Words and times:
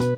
Uh, 0.00 0.16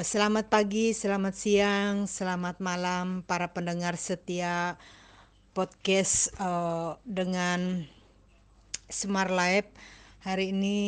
selamat 0.00 0.48
pagi, 0.48 0.96
selamat 0.96 1.34
siang, 1.36 2.08
selamat 2.08 2.56
malam 2.64 3.20
para 3.20 3.52
pendengar 3.52 4.00
setia 4.00 4.80
podcast 5.52 6.32
uh, 6.40 6.96
dengan 7.04 7.84
Smart 8.88 9.28
Life. 9.28 9.68
Hari 10.24 10.56
ini 10.56 10.80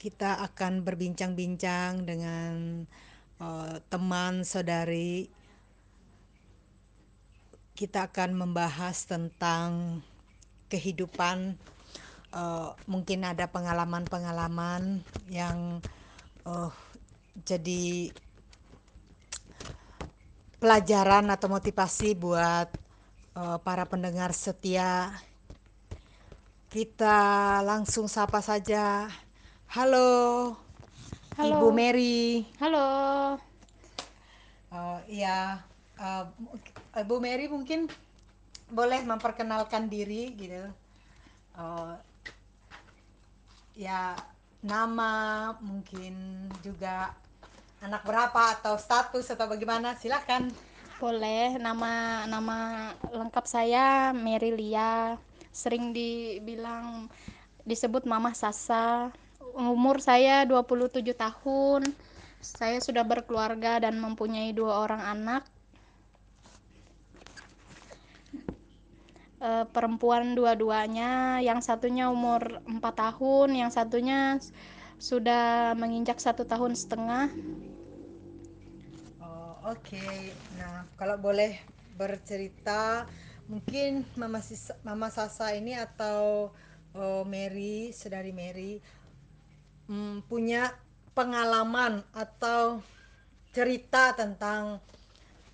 kita 0.00 0.40
akan 0.48 0.80
berbincang-bincang 0.80 2.08
dengan 2.08 2.88
uh, 3.36 3.76
teman 3.92 4.48
saudari. 4.48 5.28
Kita 7.76 8.08
akan 8.08 8.32
membahas 8.32 9.04
tentang 9.04 10.00
kehidupan. 10.72 11.60
Uh, 12.32 12.72
mungkin 12.88 13.28
ada 13.28 13.44
pengalaman-pengalaman 13.44 15.04
yang 15.28 15.84
uh, 16.48 16.72
jadi 17.44 18.08
pelajaran 20.56 21.28
atau 21.28 21.52
motivasi 21.52 22.16
buat 22.16 22.72
uh, 23.36 23.60
para 23.60 23.84
pendengar 23.84 24.32
setia. 24.32 25.12
Kita 26.72 27.60
langsung 27.60 28.08
sapa 28.08 28.40
saja. 28.40 29.12
Halo, 29.68 30.56
Halo. 31.36 31.52
Ibu 31.60 31.68
Mary. 31.68 32.48
Halo. 32.56 32.88
Uh, 34.72 35.00
ya, 35.04 35.60
uh, 36.00 36.24
Ibu 36.96 37.20
Mary 37.20 37.44
mungkin 37.44 37.92
boleh 38.72 39.04
memperkenalkan 39.04 39.92
diri 39.92 40.32
gitu. 40.32 40.64
Uh, 41.52 42.00
ya 43.72 44.14
nama 44.62 45.52
mungkin 45.58 46.46
juga 46.62 47.10
anak 47.82 48.06
berapa 48.06 48.60
atau 48.60 48.78
status 48.78 49.34
atau 49.34 49.50
bagaimana 49.50 49.98
silahkan 49.98 50.46
boleh 51.02 51.58
nama 51.58 52.22
nama 52.30 52.90
lengkap 53.10 53.44
saya 53.48 54.14
Mary 54.14 54.54
Lia 54.54 55.18
sering 55.50 55.90
dibilang 55.90 57.10
disebut 57.66 58.06
Mama 58.06 58.34
Sasa. 58.34 59.12
Umur 59.52 60.00
saya 60.00 60.48
27 60.48 61.04
tahun. 61.12 61.90
Saya 62.42 62.82
sudah 62.82 63.06
berkeluarga 63.06 63.78
dan 63.78 64.00
mempunyai 64.02 64.50
dua 64.50 64.82
orang 64.82 65.02
anak 65.02 65.42
e, 69.42 69.66
perempuan 69.74 70.38
dua-duanya 70.38 71.42
yang 71.42 71.58
satunya 71.58 72.06
umur 72.06 72.62
4 72.70 72.78
tahun 72.78 73.48
yang 73.58 73.74
satunya 73.74 74.38
sudah 75.02 75.74
menginjak 75.74 76.22
satu 76.22 76.46
tahun 76.46 76.78
setengah 76.78 77.26
Oke, 79.62 79.94
okay. 79.94 80.34
nah 80.58 80.82
kalau 80.98 81.22
boleh 81.22 81.54
bercerita, 81.94 83.06
mungkin 83.46 84.02
Mama, 84.18 84.42
Sisa, 84.42 84.74
Mama 84.82 85.06
Sasa 85.06 85.54
ini 85.54 85.78
atau 85.78 86.50
oh, 86.98 87.22
Mary, 87.22 87.94
saudari 87.94 88.34
Mary, 88.34 88.82
hmm, 89.86 90.26
punya 90.26 90.74
pengalaman 91.14 92.02
atau 92.10 92.82
cerita 93.54 94.18
tentang 94.18 94.82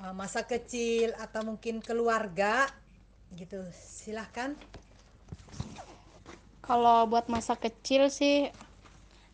uh, 0.01 0.15
masa 0.17 0.41
kecil 0.49 1.13
atau 1.21 1.45
mungkin 1.45 1.85
keluarga, 1.85 2.65
gitu. 3.37 3.61
Silahkan. 3.75 4.55
Kalau 6.65 7.09
buat 7.09 7.29
masa 7.33 7.57
kecil 7.57 8.13
sih, 8.13 8.53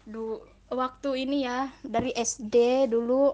du 0.06 0.38
waktu 0.70 1.28
ini 1.28 1.44
ya 1.46 1.70
dari 1.84 2.10
SD 2.14 2.88
dulu 2.90 3.32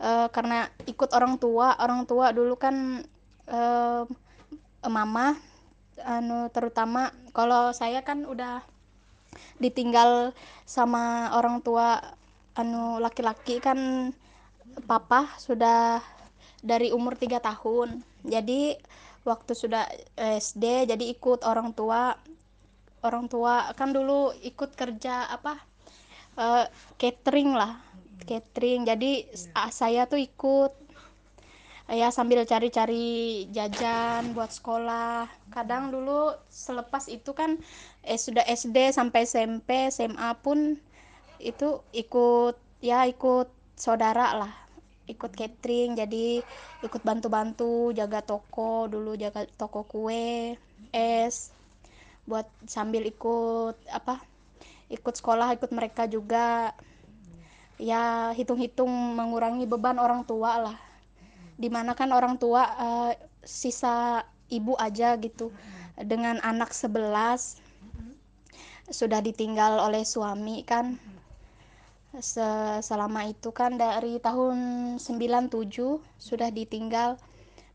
uh, 0.00 0.28
karena 0.32 0.68
ikut 0.84 1.12
orang 1.12 1.36
tua 1.40 1.76
orang 1.80 2.04
tua 2.04 2.32
dulu 2.32 2.54
kan 2.56 3.04
uh, 3.48 4.02
mama 4.86 5.36
anu 6.04 6.52
terutama 6.52 7.10
kalau 7.32 7.72
saya 7.72 8.04
kan 8.04 8.28
udah 8.28 8.60
ditinggal 9.56 10.36
sama 10.68 11.32
orang 11.32 11.64
tua 11.64 12.00
anu 12.56 13.00
laki-laki 13.00 13.60
kan 13.60 14.12
papa 14.84 15.32
sudah 15.40 16.04
dari 16.60 16.92
umur 16.92 17.16
tiga 17.16 17.40
tahun 17.40 18.04
jadi 18.24 18.76
waktu 19.26 19.52
sudah 19.52 19.84
SD 20.16 20.88
jadi 20.88 21.04
ikut 21.12 21.42
orang 21.42 21.74
tua. 21.74 22.14
Orang 23.04 23.30
tua 23.30 23.70
kan 23.76 23.92
dulu 23.92 24.34
ikut 24.42 24.74
kerja 24.74 25.30
apa 25.30 25.60
uh, 26.38 26.64
catering 26.96 27.54
lah 27.54 27.78
catering. 28.24 28.86
Jadi 28.88 29.26
yeah. 29.30 29.70
saya 29.70 30.08
tuh 30.08 30.18
ikut 30.18 30.72
ya 31.86 32.10
sambil 32.10 32.42
cari-cari 32.42 33.46
jajan 33.54 34.34
buat 34.34 34.50
sekolah. 34.50 35.30
Kadang 35.54 35.94
dulu 35.94 36.34
selepas 36.50 37.06
itu 37.06 37.30
kan 37.36 37.60
eh 38.02 38.18
sudah 38.18 38.42
SD 38.42 38.94
sampai 38.94 39.26
SMP 39.26 39.90
SMA 39.92 40.30
pun 40.42 40.78
itu 41.38 41.84
ikut 41.92 42.56
ya 42.80 43.04
ikut 43.06 43.50
saudara 43.76 44.34
lah 44.34 44.65
ikut 45.06 45.32
catering 45.32 45.94
jadi 45.94 46.42
ikut 46.82 47.02
bantu-bantu 47.06 47.94
jaga 47.94 48.22
toko 48.22 48.90
dulu 48.90 49.14
jaga 49.14 49.46
toko 49.54 49.86
kue 49.86 50.58
es 50.90 51.54
buat 52.26 52.50
sambil 52.66 53.06
ikut 53.06 53.78
apa 53.90 54.18
ikut 54.90 55.14
sekolah 55.18 55.54
ikut 55.58 55.70
mereka 55.74 56.06
juga. 56.06 56.74
Ya 57.76 58.32
hitung-hitung 58.32 58.88
mengurangi 58.88 59.68
beban 59.68 60.00
orang 60.00 60.24
tua 60.24 60.70
lah. 60.70 60.78
Di 61.60 61.68
mana 61.68 61.92
kan 61.92 62.12
orang 62.12 62.40
tua 62.40 62.64
uh, 62.76 63.12
sisa 63.44 64.24
ibu 64.48 64.72
aja 64.80 65.16
gitu. 65.20 65.52
Dengan 65.96 66.40
anak 66.40 66.72
sebelas 66.72 67.60
sudah 68.86 69.18
ditinggal 69.18 69.82
oleh 69.82 70.06
suami 70.06 70.62
kan 70.62 70.94
selama 72.20 73.28
itu 73.28 73.52
kan 73.52 73.76
dari 73.76 74.16
tahun 74.20 74.56
97 74.98 75.72
sudah 76.16 76.48
ditinggal 76.48 77.20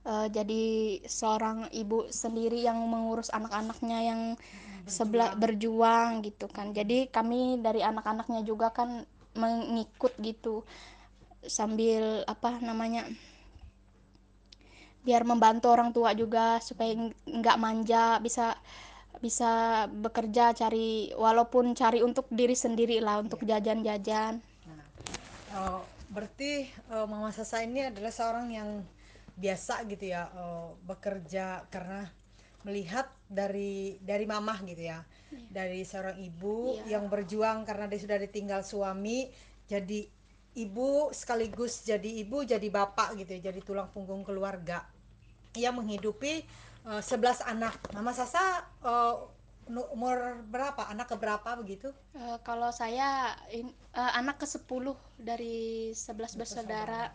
uh, 0.05 0.27
jadi 0.29 0.97
seorang 1.05 1.69
ibu 1.73 2.09
sendiri 2.09 2.65
yang 2.65 2.81
mengurus 2.89 3.29
anak-anaknya 3.29 3.99
yang 4.01 4.21
sebelah 4.89 5.37
berjuang. 5.37 6.25
gitu 6.25 6.49
kan. 6.49 6.73
Jadi 6.73 7.09
kami 7.09 7.61
dari 7.61 7.85
anak-anaknya 7.85 8.41
juga 8.45 8.73
kan 8.73 9.05
mengikut 9.37 10.11
gitu 10.19 10.65
sambil 11.47 12.21
apa 12.29 12.61
namanya 12.61 13.07
biar 15.01 15.25
membantu 15.25 15.73
orang 15.73 15.89
tua 15.89 16.13
juga 16.13 16.61
supaya 16.61 16.93
nggak 17.25 17.57
manja 17.57 18.21
bisa 18.21 18.53
bisa 19.21 19.85
bekerja 19.87 20.51
cari 20.57 21.13
walaupun 21.13 21.77
cari 21.77 22.01
untuk 22.01 22.25
diri 22.33 22.57
sendiri 22.57 22.97
lah 22.97 23.21
untuk 23.21 23.45
iya. 23.45 23.61
jajan-jajan. 23.61 24.41
Nah, 24.41 24.85
oh, 25.55 25.81
berarti 26.09 26.67
uh, 26.89 27.05
Mama 27.05 27.29
Sasa 27.29 27.61
ini 27.61 27.87
adalah 27.87 28.09
seorang 28.09 28.49
yang 28.51 28.69
biasa 29.37 29.87
gitu 29.87 30.11
ya 30.11 30.27
uh, 30.33 30.75
bekerja 30.83 31.65
karena 31.71 32.09
melihat 32.61 33.09
dari 33.25 33.97
dari 34.03 34.25
mamah 34.29 34.61
gitu 34.67 34.85
ya 34.85 35.01
yeah. 35.33 35.47
dari 35.49 35.81
seorang 35.81 36.21
ibu 36.21 36.77
yeah. 36.85 36.97
yang 36.97 37.09
berjuang 37.09 37.65
karena 37.65 37.89
dia 37.89 37.99
sudah 38.05 38.17
ditinggal 38.21 38.61
suami 38.61 39.33
jadi 39.65 40.05
ibu 40.61 41.09
sekaligus 41.15 41.81
jadi 41.81 42.21
ibu 42.21 42.45
jadi 42.45 42.67
bapak 42.69 43.17
gitu 43.17 43.39
ya 43.39 43.49
jadi 43.49 43.59
tulang 43.65 43.89
punggung 43.89 44.21
keluarga 44.21 44.85
yang 45.57 45.79
menghidupi 45.79 46.45
uh, 46.87 47.01
11 47.03 47.45
anak 47.45 47.75
mama 47.93 48.11
Sasa 48.13 48.65
uh, 48.85 49.15
umur 49.71 50.43
berapa 50.51 50.89
anak 50.91 51.15
keberapa 51.15 51.55
begitu 51.59 51.93
uh, 52.17 52.37
kalau 52.43 52.73
saya 52.75 53.37
in, 53.53 53.71
uh, 53.95 54.11
anak 54.19 54.41
ke 54.41 54.47
10 54.49 54.67
dari 55.21 55.91
11 55.95 56.35
bersaudara 56.35 57.13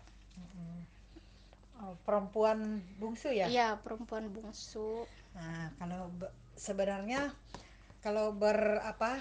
oh, 1.84 1.98
perempuan 2.06 2.80
bungsu 2.96 3.28
ya 3.28 3.50
iya 3.50 3.76
perempuan 3.76 4.32
bungsu 4.32 5.04
Nah, 5.36 5.68
kalau 5.76 6.08
sebenarnya 6.56 7.28
kalau 8.00 8.32
ber 8.32 8.80
apa 8.80 9.20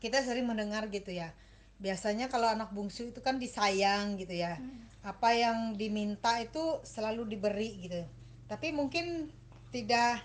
kita 0.00 0.24
sering 0.24 0.48
mendengar 0.48 0.88
gitu 0.88 1.12
ya. 1.12 1.36
Biasanya 1.80 2.28
kalau 2.28 2.48
anak 2.48 2.72
bungsu 2.72 3.12
itu 3.12 3.20
kan 3.20 3.36
disayang 3.36 4.16
gitu 4.16 4.32
ya. 4.32 4.56
Hmm. 4.56 4.80
Apa 5.04 5.32
yang 5.36 5.76
diminta 5.76 6.40
itu 6.40 6.80
selalu 6.84 7.28
diberi 7.28 7.88
gitu. 7.88 8.00
Tapi 8.48 8.72
mungkin 8.72 9.28
tidak 9.70 10.22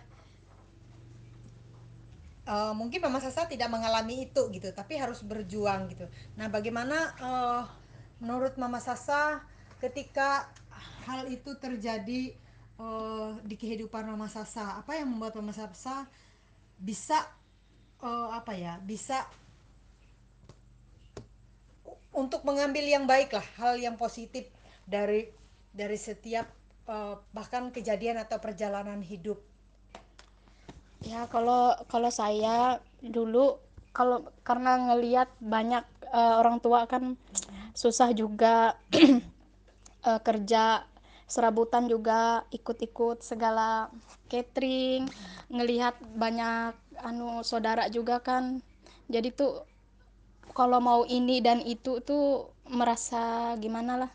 uh, 2.50 2.74
mungkin 2.74 3.02
Mama 3.02 3.22
Sasa 3.22 3.46
tidak 3.46 3.70
mengalami 3.70 4.30
itu 4.30 4.42
gitu, 4.54 4.70
tapi 4.74 4.98
harus 4.98 5.22
berjuang 5.22 5.90
gitu. 5.94 6.06
Nah, 6.38 6.50
bagaimana 6.50 7.14
uh, 7.22 7.64
menurut 8.22 8.58
Mama 8.58 8.82
Sasa 8.82 9.42
ketika 9.82 10.50
hal 11.06 11.30
itu 11.30 11.54
terjadi 11.62 12.34
uh, 12.82 13.38
di 13.46 13.56
kehidupan 13.58 14.06
Mama 14.10 14.30
Sasa 14.30 14.82
apa 14.82 14.98
yang 14.98 15.14
membuat 15.14 15.38
Mama 15.38 15.54
Sasa 15.54 16.10
bisa 16.76 17.22
uh, 18.02 18.34
apa 18.36 18.52
ya 18.58 18.82
bisa 18.84 19.24
untuk 22.16 22.48
mengambil 22.48 22.88
yang 22.88 23.04
baik 23.04 23.36
lah 23.36 23.46
hal 23.60 23.76
yang 23.76 24.00
positif 24.00 24.48
dari 24.88 25.28
dari 25.76 26.00
setiap 26.00 26.48
uh, 26.90 27.22
bahkan 27.34 27.70
kejadian 27.70 28.22
atau 28.22 28.38
perjalanan 28.42 29.02
hidup? 29.02 29.42
Ya 31.06 31.30
kalau 31.30 31.78
kalau 31.86 32.10
saya 32.10 32.82
dulu 33.04 33.62
kalau 33.94 34.26
karena 34.42 34.90
ngelihat 34.90 35.30
banyak 35.38 35.86
uh, 36.10 36.42
orang 36.42 36.58
tua 36.58 36.90
kan 36.90 37.14
susah 37.78 38.10
juga 38.16 38.74
uh, 40.02 40.22
kerja 40.28 40.86
serabutan 41.26 41.90
juga 41.90 42.46
ikut-ikut 42.54 43.26
segala 43.26 43.90
catering 44.30 45.10
ngelihat 45.50 45.98
banyak 46.18 46.74
anu 47.02 47.42
saudara 47.46 47.90
juga 47.90 48.22
kan. 48.22 48.62
Jadi 49.06 49.30
tuh 49.30 49.62
kalau 50.58 50.82
mau 50.82 51.02
ini 51.06 51.42
dan 51.44 51.62
itu 51.62 52.02
tuh 52.02 52.50
merasa 52.66 53.54
gimana 53.62 54.08
lah 54.08 54.12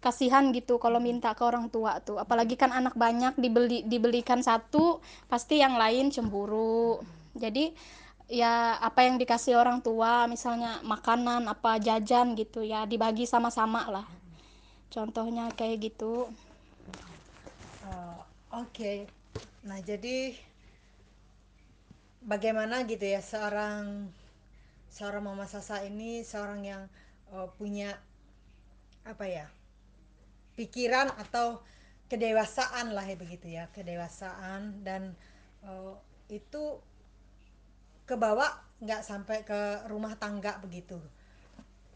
kasihan 0.00 0.52
gitu 0.52 0.76
kalau 0.76 1.00
minta 1.02 1.32
ke 1.32 1.42
orang 1.42 1.68
tua 1.72 1.98
tuh. 2.04 2.20
Apalagi 2.20 2.54
kan 2.54 2.70
anak 2.72 2.94
banyak 2.94 3.34
dibeli 3.40 3.82
dibelikan 3.86 4.44
satu 4.44 5.00
pasti 5.26 5.60
yang 5.60 5.76
lain 5.80 6.12
cemburu. 6.12 7.00
Jadi 7.36 7.72
ya 8.26 8.78
apa 8.82 9.06
yang 9.06 9.22
dikasih 9.22 9.54
orang 9.54 9.78
tua 9.82 10.26
misalnya 10.26 10.82
makanan 10.82 11.46
apa 11.46 11.78
jajan 11.78 12.34
gitu 12.34 12.62
ya 12.62 12.84
dibagi 12.84 13.24
sama-sama 13.24 13.86
lah. 13.90 14.06
Contohnya 14.90 15.50
kayak 15.54 15.92
gitu. 15.92 16.30
Uh, 17.86 18.18
oke. 18.54 18.72
Okay. 18.72 18.98
nah 19.66 19.82
jadi 19.82 20.32
bagaimana 22.22 22.86
gitu 22.86 23.02
ya 23.02 23.20
seorang 23.20 24.08
seorang 24.88 25.26
mama 25.26 25.44
Sasa 25.44 25.82
ini 25.84 26.24
seorang 26.24 26.62
yang 26.64 26.82
uh, 27.34 27.50
punya 27.58 27.98
apa 29.04 29.26
ya 29.28 29.46
pikiran 30.56 31.12
atau 31.20 31.60
kedewasaan 32.10 32.96
lah 32.96 33.04
ya 33.06 33.16
begitu 33.16 33.46
ya. 33.52 33.68
Kedewasaan 33.70 34.82
dan 34.82 35.14
uh, 35.62 35.94
itu 36.32 36.80
kebawa 38.08 38.64
nggak 38.82 39.02
sampai 39.04 39.44
ke 39.44 39.86
rumah 39.86 40.16
tangga 40.16 40.58
begitu. 40.58 40.98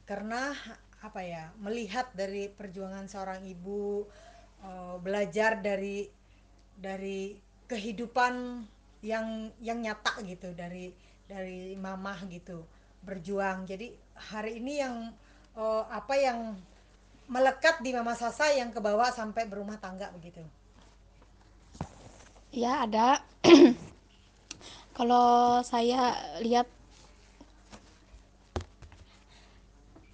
Karena 0.04 0.52
apa 1.00 1.24
ya 1.24 1.48
melihat 1.56 2.12
dari 2.12 2.52
perjuangan 2.52 3.08
seorang 3.08 3.40
ibu 3.48 4.04
uh, 4.60 5.00
belajar 5.00 5.64
dari 5.64 6.04
dari 6.76 7.40
kehidupan 7.64 8.64
yang 9.00 9.48
yang 9.64 9.80
nyata 9.80 10.20
gitu 10.28 10.52
dari 10.52 10.92
dari 11.24 11.72
mamah 11.78 12.28
gitu 12.28 12.66
berjuang. 13.00 13.64
Jadi 13.64 13.96
hari 14.12 14.60
ini 14.60 14.82
yang 14.82 15.08
uh, 15.56 15.88
apa 15.88 16.14
yang 16.18 16.58
melekat 17.30 17.78
di 17.78 17.94
Mama 17.94 18.18
Sasa 18.18 18.50
yang 18.50 18.74
kebawa 18.74 19.14
sampai 19.14 19.46
berumah 19.46 19.78
tangga 19.78 20.10
begitu? 20.10 20.42
Ya 22.50 22.82
ada. 22.82 23.22
Kalau 24.98 25.62
saya 25.62 26.18
lihat 26.42 26.66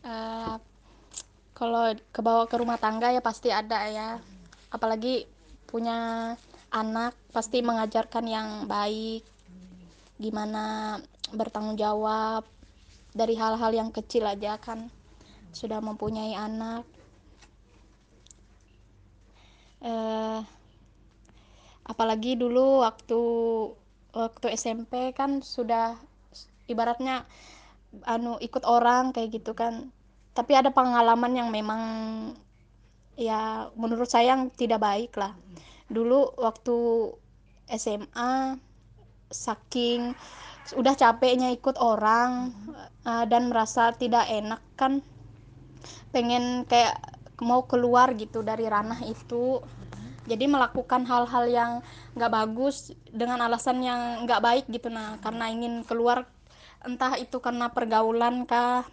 uh, 0.05 0.61
kalau 1.57 1.97
kebawa 2.13 2.45
ke 2.45 2.55
rumah 2.61 2.77
tangga 2.77 3.11
ya 3.11 3.25
pasti 3.25 3.49
ada 3.49 3.89
ya. 3.89 4.21
Apalagi 4.69 5.25
punya 5.65 6.31
anak 6.69 7.17
pasti 7.33 7.65
mengajarkan 7.65 8.29
yang 8.29 8.49
baik. 8.69 9.25
Gimana 10.21 11.01
bertanggung 11.33 11.81
jawab 11.81 12.45
dari 13.17 13.35
hal-hal 13.35 13.73
yang 13.73 13.91
kecil 13.91 14.29
aja 14.29 14.61
kan 14.61 14.93
sudah 15.57 15.81
mempunyai 15.81 16.37
anak 16.37 16.85
uh, 19.83 20.41
apalagi 21.87 22.37
dulu 22.37 22.83
waktu 22.83 23.21
waktu 24.17 24.47
SMP 24.57 25.13
kan 25.13 25.45
sudah 25.45 26.01
ibaratnya 26.67 27.29
anu 28.05 28.37
ikut 28.41 28.65
orang 28.65 29.13
kayak 29.13 29.41
gitu 29.41 29.53
kan. 29.57 29.93
Tapi 30.37 30.53
ada 30.53 30.69
pengalaman 30.69 31.33
yang 31.33 31.49
memang 31.49 31.83
ya 33.17 33.73
menurut 33.77 34.09
saya 34.09 34.37
yang 34.37 34.53
tidak 34.53 34.85
baik 34.85 35.17
lah. 35.17 35.33
Dulu 35.89 36.37
waktu 36.37 36.77
SMA 37.73 38.61
saking 39.33 40.15
udah 40.75 40.99
capeknya 40.99 41.55
ikut 41.55 41.79
orang 41.79 42.51
uh, 43.07 43.23
dan 43.31 43.55
merasa 43.55 43.95
tidak 43.95 44.27
enak 44.27 44.59
kan 44.75 44.99
pengen 46.11 46.67
kayak 46.67 46.99
mau 47.43 47.65
keluar 47.69 48.13
gitu 48.17 48.41
dari 48.41 48.65
ranah 48.69 49.01
itu 49.05 49.61
jadi 50.27 50.45
melakukan 50.51 51.07
hal-hal 51.07 51.45
yang 51.47 51.73
nggak 52.19 52.33
bagus 52.33 52.93
dengan 53.13 53.41
alasan 53.47 53.81
yang 53.85 54.27
nggak 54.27 54.43
baik 54.43 54.65
gitu 54.69 54.91
nah 54.91 55.21
karena 55.23 55.53
ingin 55.53 55.87
keluar 55.87 56.27
entah 56.83 57.19
itu 57.19 57.39
karena 57.43 57.71
pergaulan 57.71 58.47
kah 58.47 58.87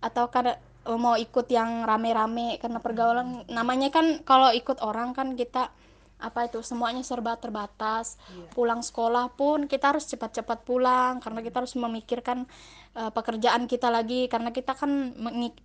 atau 0.00 0.28
karena 0.28 0.60
mau 0.94 1.18
ikut 1.18 1.50
yang 1.50 1.82
rame-rame 1.82 2.62
karena 2.62 2.78
pergaulan 2.78 3.42
namanya 3.50 3.90
kan 3.90 4.22
kalau 4.22 4.54
ikut 4.54 4.78
orang 4.78 5.10
kan 5.16 5.34
kita 5.34 5.74
apa 6.16 6.48
itu 6.48 6.64
semuanya 6.64 7.04
serba 7.04 7.36
terbatas 7.36 8.16
yeah. 8.32 8.48
pulang 8.56 8.80
sekolah 8.80 9.36
pun 9.36 9.68
kita 9.68 9.92
harus 9.92 10.08
cepat-cepat 10.08 10.64
pulang 10.64 11.20
karena 11.20 11.44
kita 11.44 11.60
harus 11.60 11.76
memikirkan 11.76 12.48
uh, 12.96 13.12
pekerjaan 13.12 13.68
kita 13.68 13.92
lagi 13.92 14.24
karena 14.32 14.48
kita 14.48 14.72
kan 14.72 15.12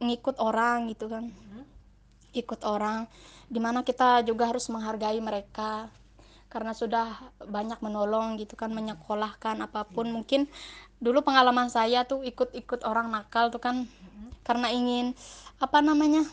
ngikut 0.04 0.36
orang 0.44 0.92
gitu 0.92 1.08
kan. 1.08 1.32
Ikut 2.32 2.64
orang 2.64 3.08
di 3.52 3.60
mana 3.60 3.84
kita 3.84 4.24
juga 4.24 4.48
harus 4.48 4.72
menghargai 4.72 5.20
mereka 5.20 5.92
karena 6.52 6.76
sudah 6.76 7.08
banyak 7.48 7.80
menolong 7.80 8.36
gitu 8.36 8.60
kan 8.60 8.76
menyekolahkan 8.76 9.64
apa 9.64 9.88
pun 9.88 10.08
yeah. 10.08 10.16
mungkin 10.20 10.42
dulu 11.00 11.24
pengalaman 11.24 11.72
saya 11.72 12.04
tuh 12.04 12.28
ikut-ikut 12.28 12.84
orang 12.84 13.08
nakal 13.08 13.48
tuh 13.48 13.64
kan 13.64 13.88
mm-hmm. 13.88 14.44
karena 14.44 14.68
ingin 14.68 15.16
apa 15.64 15.80
namanya 15.80 16.28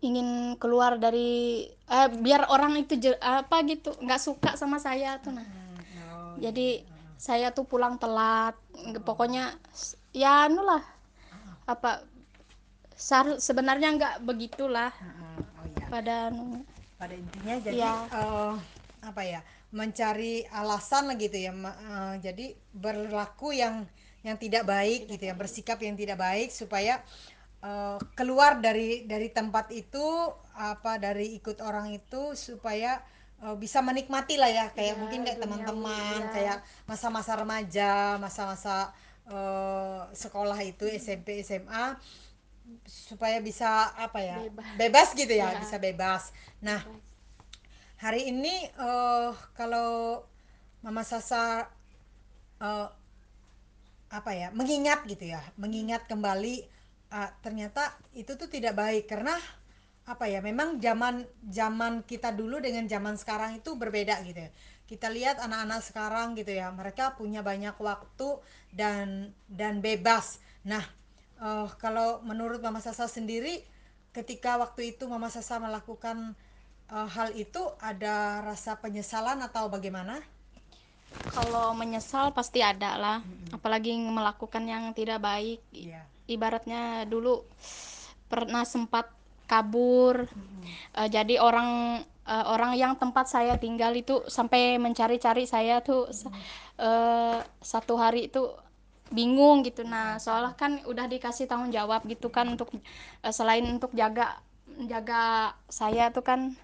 ingin 0.00 0.56
keluar 0.56 0.96
dari 0.96 1.68
eh, 1.70 2.08
biar 2.08 2.50
orang 2.50 2.80
itu 2.82 2.96
apa 3.20 3.62
gitu 3.68 3.94
nggak 4.00 4.20
suka 4.20 4.50
sama 4.56 4.80
saya 4.80 5.20
tuh 5.20 5.36
nah 5.36 5.44
hmm, 5.44 5.78
oh, 6.10 6.34
jadi 6.40 6.82
iya. 6.82 6.98
saya 7.20 7.48
tuh 7.52 7.68
pulang 7.68 8.00
telat 8.00 8.56
pokoknya 9.04 9.54
ya 10.16 10.48
anu 10.48 10.64
lah 10.64 10.82
apa 11.68 12.02
sebenarnya 13.40 13.96
nggak 13.96 14.14
begitulah 14.28 14.92
oh, 14.92 15.64
iya. 15.64 15.86
pada 15.88 16.14
anu 16.28 16.60
pada 17.00 17.16
intinya 17.16 17.56
jadi 17.64 17.80
ya. 17.80 17.92
uh, 18.12 18.54
apa 19.00 19.22
ya 19.24 19.40
mencari 19.72 20.44
alasan 20.52 21.16
gitu 21.16 21.40
ya 21.40 21.56
uh, 21.56 22.20
jadi 22.20 22.52
berlaku 22.76 23.56
yang 23.56 23.88
yang 24.20 24.36
tidak 24.36 24.68
baik 24.68 25.08
tidak 25.08 25.16
gitu 25.16 25.22
ya 25.32 25.34
bersikap 25.34 25.80
yang 25.80 25.96
tidak 25.96 26.20
baik 26.20 26.52
supaya 26.52 27.00
uh, 27.64 27.96
keluar 28.12 28.60
dari 28.60 29.08
dari 29.08 29.32
tempat 29.32 29.72
itu 29.72 30.04
apa 30.52 31.00
dari 31.00 31.40
ikut 31.40 31.64
orang 31.64 31.96
itu 31.96 32.36
supaya 32.36 33.00
uh, 33.40 33.56
bisa 33.56 33.80
menikmati 33.80 34.36
lah 34.36 34.52
ya 34.52 34.66
kayak 34.76 34.92
ya, 34.92 35.00
mungkin 35.00 35.24
kayak 35.24 35.40
teman-teman 35.40 36.20
ya. 36.20 36.32
kayak 36.36 36.58
masa-masa 36.84 37.32
remaja 37.40 38.20
masa-masa 38.20 38.92
uh, 39.32 40.04
sekolah 40.12 40.60
itu 40.60 40.84
SMP 40.84 41.40
SMA 41.40 41.96
supaya 42.86 43.42
bisa 43.42 43.90
apa 43.96 44.18
ya 44.22 44.38
bebas, 44.46 44.66
bebas 44.76 45.08
gitu 45.16 45.34
ya, 45.34 45.54
ya 45.54 45.60
bisa 45.60 45.76
bebas. 45.78 46.34
Nah 46.62 46.82
hari 48.00 48.32
ini 48.32 48.68
uh, 48.80 49.34
kalau 49.52 50.24
Mama 50.80 51.04
Sasa 51.04 51.68
uh, 52.60 52.88
apa 54.10 54.30
ya 54.34 54.50
mengingat 54.50 55.06
gitu 55.06 55.30
ya 55.30 55.38
mengingat 55.54 56.08
kembali 56.10 56.66
uh, 57.14 57.30
ternyata 57.44 57.94
itu 58.16 58.34
tuh 58.34 58.48
tidak 58.48 58.78
baik. 58.78 59.06
Karena 59.06 59.36
apa 60.08 60.26
ya 60.26 60.42
memang 60.42 60.80
zaman 60.82 61.22
zaman 61.46 62.02
kita 62.02 62.34
dulu 62.34 62.58
dengan 62.58 62.88
zaman 62.88 63.14
sekarang 63.20 63.60
itu 63.60 63.76
berbeda 63.76 64.22
gitu 64.26 64.48
ya. 64.48 64.50
Kita 64.90 65.06
lihat 65.06 65.38
anak-anak 65.38 65.86
sekarang 65.86 66.34
gitu 66.34 66.50
ya 66.50 66.66
mereka 66.74 67.14
punya 67.14 67.46
banyak 67.46 67.78
waktu 67.78 68.42
dan 68.74 69.30
dan 69.46 69.78
bebas. 69.78 70.42
Nah 70.66 70.99
uh, 71.40 71.66
kalau 71.80 72.20
menurut 72.22 72.60
Mama 72.62 72.78
Sasa 72.78 73.08
sendiri 73.08 73.64
ketika 74.14 74.60
waktu 74.60 74.94
itu 74.96 75.08
Mama 75.08 75.32
Sasa 75.32 75.58
melakukan 75.58 76.36
uh, 76.92 77.08
hal 77.08 77.34
itu 77.34 77.60
ada 77.80 78.44
rasa 78.44 78.76
penyesalan 78.78 79.40
atau 79.40 79.72
bagaimana 79.72 80.20
kalau 81.34 81.74
menyesal 81.74 82.30
pasti 82.30 82.62
ada 82.62 82.94
lah 82.94 83.18
mm-hmm. 83.18 83.56
apalagi 83.58 83.90
melakukan 83.98 84.62
yang 84.62 84.94
tidak 84.94 85.18
baik 85.18 85.58
yeah. 85.74 86.06
ibaratnya 86.30 87.02
dulu 87.06 87.42
pernah 88.30 88.62
sempat 88.62 89.10
kabur 89.50 90.30
mm-hmm. 90.30 90.62
uh, 90.94 91.08
jadi 91.10 91.42
orang 91.42 92.02
uh, 92.30 92.44
orang 92.54 92.78
yang 92.78 92.94
tempat 92.94 93.26
saya 93.26 93.58
tinggal 93.58 93.90
itu 93.94 94.22
sampai 94.30 94.78
mencari-cari 94.78 95.50
saya 95.50 95.82
tuh 95.82 96.06
uh, 96.78 97.42
satu 97.58 97.98
hari 97.98 98.30
itu 98.30 98.46
bingung 99.10 99.66
gitu. 99.66 99.82
Nah 99.84 100.16
soalnya 100.22 100.54
kan 100.54 100.80
udah 100.86 101.06
dikasih 101.10 101.50
tanggung 101.50 101.74
jawab 101.74 102.06
gitu 102.06 102.30
kan 102.30 102.46
untuk 102.48 102.70
uh, 103.26 103.34
selain 103.34 103.66
untuk 103.66 103.90
jaga 103.92 104.38
jaga 104.86 105.54
saya 105.66 106.14
tuh 106.14 106.24
kan 106.24 106.54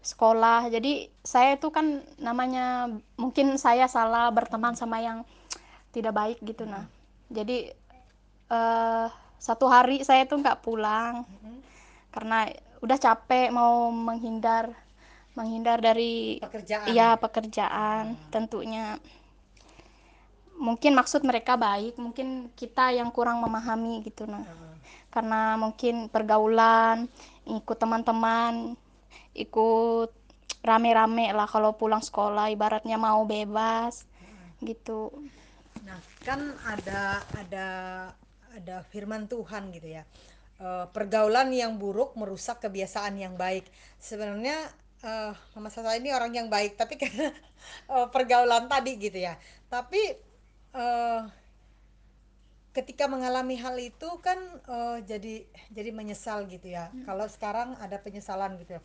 sekolah. 0.00 0.70
Jadi 0.72 1.10
saya 1.20 1.58
itu 1.58 1.68
kan 1.68 2.00
namanya 2.16 2.88
mungkin 3.20 3.60
saya 3.60 3.90
salah 3.90 4.30
berteman 4.32 4.78
sama 4.78 5.02
yang 5.02 5.26
tidak 5.90 6.14
baik 6.16 6.38
gitu. 6.46 6.64
Nah 6.64 6.86
jadi 7.28 7.74
uh, 8.50 9.10
satu 9.40 9.66
hari 9.66 10.02
saya 10.06 10.24
tuh 10.24 10.40
nggak 10.40 10.62
pulang 10.62 11.26
karena 12.10 12.50
udah 12.80 12.98
capek 12.98 13.52
mau 13.52 13.92
menghindar 13.92 14.72
menghindar 15.38 15.78
dari 15.78 16.42
pekerjaan. 16.42 16.90
ya 16.90 17.14
pekerjaan 17.16 18.18
tentunya 18.34 18.98
mungkin 20.60 20.92
maksud 20.92 21.24
mereka 21.24 21.56
baik 21.56 21.96
mungkin 21.96 22.52
kita 22.52 22.92
yang 22.92 23.08
kurang 23.08 23.40
memahami 23.40 24.04
gitu 24.04 24.28
nah. 24.28 24.44
Karena 25.10 25.58
mungkin 25.58 26.06
pergaulan 26.06 27.10
ikut 27.48 27.78
teman-teman 27.80 28.78
ikut 29.34 30.12
rame-rame 30.60 31.32
lah 31.32 31.48
kalau 31.48 31.72
pulang 31.74 32.04
sekolah 32.04 32.52
ibaratnya 32.52 33.00
mau 33.00 33.24
bebas 33.24 34.04
gitu. 34.60 35.08
Nah 35.82 35.98
kan 36.22 36.52
ada 36.68 37.24
ada 37.32 37.68
ada 38.52 38.76
firman 38.92 39.24
Tuhan 39.26 39.72
gitu 39.72 39.88
ya. 39.88 40.04
Uh, 40.60 40.84
pergaulan 40.92 41.48
yang 41.56 41.80
buruk 41.80 42.12
merusak 42.20 42.60
kebiasaan 42.60 43.16
yang 43.16 43.34
baik. 43.40 43.64
Sebenarnya 43.96 44.68
uh, 45.00 45.32
Mama 45.56 45.72
Sasa 45.72 45.96
ini 45.96 46.12
orang 46.12 46.36
yang 46.36 46.52
baik 46.52 46.76
tapi 46.76 46.94
karena 47.02 47.32
uh, 47.88 48.12
pergaulan 48.12 48.68
tadi 48.68 49.00
gitu 49.00 49.16
ya. 49.16 49.40
Tapi 49.72 50.29
uh, 50.74 51.28
ketika 52.70 53.10
mengalami 53.10 53.58
hal 53.58 53.74
itu 53.82 54.08
kan 54.22 54.38
uh, 54.70 55.02
jadi 55.02 55.46
jadi 55.74 55.90
menyesal 55.90 56.46
gitu 56.46 56.70
ya. 56.70 56.90
Hmm. 56.90 57.02
kalau 57.06 57.26
sekarang 57.26 57.74
ada 57.82 57.98
penyesalan 57.98 58.58
gitu 58.62 58.78
ya. 58.78 58.82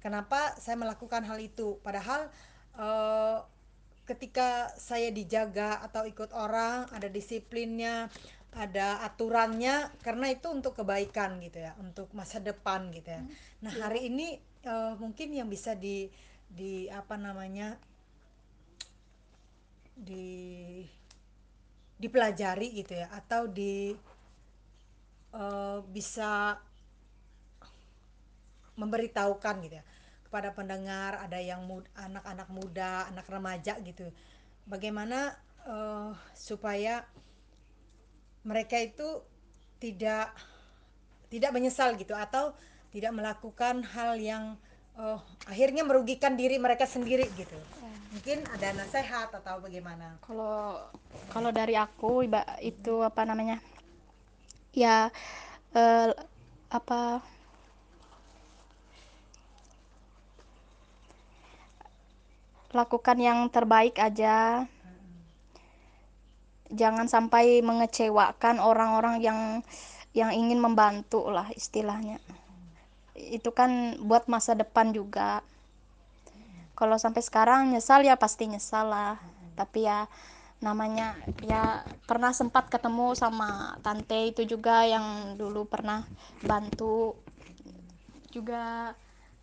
Kenapa 0.00 0.54
saya 0.62 0.78
melakukan 0.78 1.26
hal 1.26 1.36
itu? 1.42 1.82
Padahal 1.82 2.30
uh, 2.78 3.42
ketika 4.06 4.70
saya 4.78 5.10
dijaga 5.10 5.82
atau 5.82 6.06
ikut 6.06 6.30
orang 6.30 6.86
ada 6.94 7.10
disiplinnya 7.10 8.06
ada 8.56 9.04
aturannya 9.04 9.92
karena 10.00 10.32
itu 10.32 10.48
untuk 10.48 10.80
kebaikan 10.80 11.42
gitu 11.44 11.60
ya 11.60 11.76
untuk 11.76 12.08
masa 12.16 12.40
depan 12.40 12.88
gitu 12.94 13.12
ya. 13.12 13.22
Nah 13.60 13.72
iya. 13.74 13.82
hari 13.84 14.08
ini 14.08 14.40
uh, 14.64 14.96
mungkin 14.96 15.34
yang 15.36 15.50
bisa 15.52 15.76
di 15.76 16.08
di 16.46 16.88
apa 16.88 17.20
namanya 17.20 17.76
di 19.92 20.80
dipelajari 21.96 22.76
gitu 22.76 22.92
ya 22.92 23.08
atau 23.08 23.48
di 23.48 23.96
uh, 25.32 25.80
bisa 25.88 26.60
memberitahukan 28.76 29.64
gitu 29.64 29.80
ya 29.80 29.84
kepada 30.28 30.52
pendengar 30.52 31.16
ada 31.22 31.40
yang 31.40 31.64
anak-anak 31.96 32.48
muda 32.52 33.08
anak 33.08 33.24
remaja 33.30 33.78
gitu. 33.80 34.12
Bagaimana 34.66 35.32
uh, 35.64 36.12
supaya 36.36 37.06
mereka 38.44 38.76
itu 38.76 39.22
tidak 39.80 40.34
tidak 41.32 41.50
menyesal 41.54 41.96
gitu 41.96 42.12
atau 42.12 42.52
tidak 42.92 43.12
melakukan 43.14 43.82
hal 43.82 44.18
yang 44.18 44.60
uh, 44.96 45.18
akhirnya 45.46 45.84
merugikan 45.84 46.34
diri 46.34 46.56
mereka 46.56 46.88
sendiri 46.88 47.28
gitu. 47.36 47.56
Mungkin 48.16 48.48
ada 48.48 48.72
nasihat 48.72 49.28
atau 49.28 49.60
bagaimana? 49.60 50.16
Kalau 50.24 50.80
kalau 51.28 51.50
dari 51.52 51.76
aku 51.76 52.24
iba 52.24 52.42
itu 52.64 53.04
apa 53.04 53.28
namanya? 53.28 53.60
Ya 54.72 55.12
eh, 55.76 56.12
apa 56.72 57.20
lakukan 62.72 63.18
yang 63.20 63.48
terbaik 63.52 64.00
aja. 64.00 64.64
Jangan 66.66 67.06
sampai 67.06 67.62
mengecewakan 67.62 68.58
orang-orang 68.58 69.22
yang 69.22 69.40
yang 70.16 70.32
ingin 70.32 70.58
membantu 70.58 71.28
lah 71.28 71.46
istilahnya 71.52 72.18
itu 73.16 73.50
kan 73.50 73.96
buat 74.04 74.28
masa 74.28 74.52
depan 74.52 74.92
juga. 74.92 75.40
Kalau 76.76 77.00
sampai 77.00 77.24
sekarang 77.24 77.72
nyesal 77.72 78.04
ya 78.04 78.20
pasti 78.20 78.46
nyesal 78.46 78.92
lah. 78.92 79.16
Tapi 79.56 79.88
ya 79.88 80.04
namanya 80.60 81.16
ya 81.40 81.84
pernah 82.04 82.32
sempat 82.32 82.68
ketemu 82.68 83.16
sama 83.16 83.76
tante 83.80 84.32
itu 84.32 84.44
juga 84.44 84.84
yang 84.84 85.36
dulu 85.40 85.64
pernah 85.64 86.04
bantu 86.44 87.16
juga. 88.30 88.92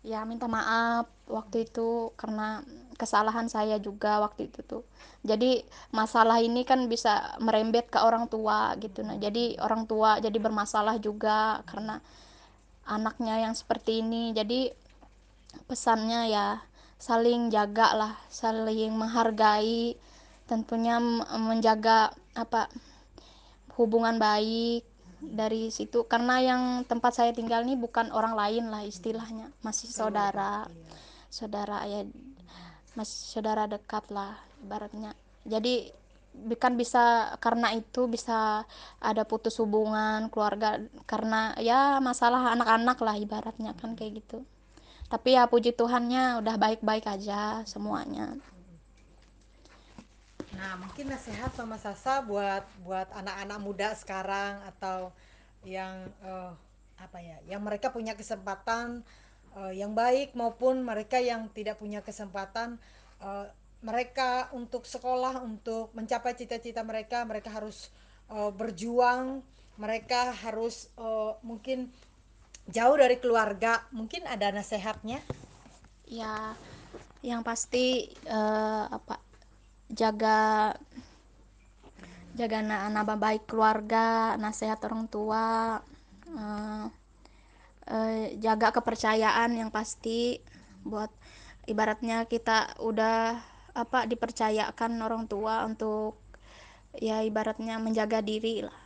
Ya 0.04 0.20
minta 0.28 0.44
maaf 0.44 1.08
waktu 1.24 1.64
itu 1.64 2.12
karena 2.20 2.60
kesalahan 3.00 3.48
saya 3.48 3.80
juga 3.80 4.20
waktu 4.20 4.52
itu 4.52 4.60
tuh. 4.62 4.84
Jadi 5.24 5.64
masalah 5.96 6.44
ini 6.44 6.62
kan 6.68 6.86
bisa 6.92 7.34
merembet 7.40 7.88
ke 7.88 7.98
orang 7.98 8.28
tua 8.28 8.76
gitu. 8.78 9.00
Nah 9.00 9.16
jadi 9.16 9.56
orang 9.64 9.88
tua 9.88 10.20
jadi 10.20 10.36
bermasalah 10.36 11.00
juga 11.00 11.64
karena 11.64 12.04
anaknya 12.88 13.40
yang 13.48 13.54
seperti 13.56 14.04
ini. 14.04 14.32
Jadi 14.36 14.72
pesannya 15.64 16.28
ya 16.30 16.46
saling 16.98 17.52
jaga 17.52 17.92
lah 17.94 18.14
saling 18.32 18.94
menghargai 18.96 19.98
tentunya 20.44 21.00
menjaga 21.36 22.12
apa 22.36 22.68
hubungan 23.76 24.20
baik 24.20 24.84
dari 25.20 25.72
situ. 25.72 26.04
Karena 26.04 26.40
yang 26.44 26.62
tempat 26.84 27.16
saya 27.16 27.32
tinggal 27.32 27.64
ini 27.64 27.74
bukan 27.80 28.12
orang 28.12 28.36
lain 28.36 28.68
lah 28.68 28.84
istilahnya. 28.84 29.50
Masih 29.64 29.88
saudara. 29.88 30.68
saudara 31.34 31.82
ya 31.90 32.06
masih 32.94 33.18
saudara 33.26 33.66
dekat 33.66 34.06
lah 34.14 34.38
ibaratnya. 34.62 35.18
Jadi 35.42 35.90
kan 36.60 36.74
bisa 36.76 37.34
karena 37.38 37.72
itu 37.72 38.10
bisa 38.10 38.66
ada 39.00 39.22
putus 39.24 39.56
hubungan 39.62 40.28
keluarga 40.28 40.82
karena 41.08 41.54
ya 41.62 42.02
masalah 42.02 42.52
anak-anak 42.52 42.98
lah 43.00 43.16
ibaratnya 43.16 43.72
kan 43.78 43.94
kayak 43.96 44.24
gitu. 44.24 44.44
Tapi 45.08 45.36
ya 45.38 45.46
puji 45.46 45.76
Tuhannya 45.76 46.42
udah 46.42 46.56
baik-baik 46.58 47.06
aja 47.06 47.62
semuanya. 47.68 48.34
Nah 50.54 50.78
mungkin 50.78 51.10
nasihat 51.10 51.50
sama 51.54 51.76
Sasa 51.78 52.22
buat 52.22 52.64
buat 52.86 53.10
anak-anak 53.14 53.58
muda 53.62 53.88
sekarang 53.94 54.62
atau 54.74 55.10
yang 55.64 56.08
uh, 56.22 56.52
apa 57.00 57.18
ya 57.18 57.38
yang 57.50 57.62
mereka 57.64 57.90
punya 57.90 58.14
kesempatan 58.14 59.02
uh, 59.58 59.72
yang 59.74 59.92
baik 59.92 60.32
maupun 60.38 60.82
mereka 60.82 61.18
yang 61.18 61.50
tidak 61.50 61.80
punya 61.80 62.00
kesempatan 62.04 62.78
uh, 63.18 63.50
mereka 63.84 64.48
untuk 64.56 64.88
sekolah 64.88 65.44
untuk 65.44 65.92
mencapai 65.92 66.32
cita-cita 66.32 66.80
mereka 66.80 67.28
mereka 67.28 67.52
harus 67.52 67.92
uh, 68.32 68.48
berjuang 68.48 69.44
mereka 69.76 70.32
harus 70.32 70.88
uh, 70.96 71.36
mungkin 71.44 71.92
jauh 72.72 72.96
dari 72.96 73.20
keluarga 73.20 73.84
mungkin 73.92 74.24
ada 74.24 74.48
nasihatnya 74.48 75.20
ya 76.08 76.56
yang 77.20 77.44
pasti 77.44 78.08
uh, 78.24 78.88
apa 78.88 79.20
jaga 79.92 80.72
jaga 82.34 82.58
nama 82.64 83.14
baik 83.20 83.44
keluarga 83.44 84.34
nasihat 84.40 84.80
orang 84.88 85.04
tua 85.12 85.76
uh, 86.32 86.84
uh, 87.88 88.24
jaga 88.40 88.72
kepercayaan 88.72 89.60
yang 89.60 89.68
pasti 89.68 90.40
buat 90.84 91.12
ibaratnya 91.68 92.24
kita 92.28 92.80
udah 92.80 93.53
apa 93.74 94.06
dipercayakan 94.06 95.02
orang 95.02 95.26
tua 95.26 95.66
untuk 95.66 96.16
ya 96.94 97.20
ibaratnya 97.26 97.82
menjaga 97.82 98.22
diri 98.22 98.62
lah. 98.62 98.78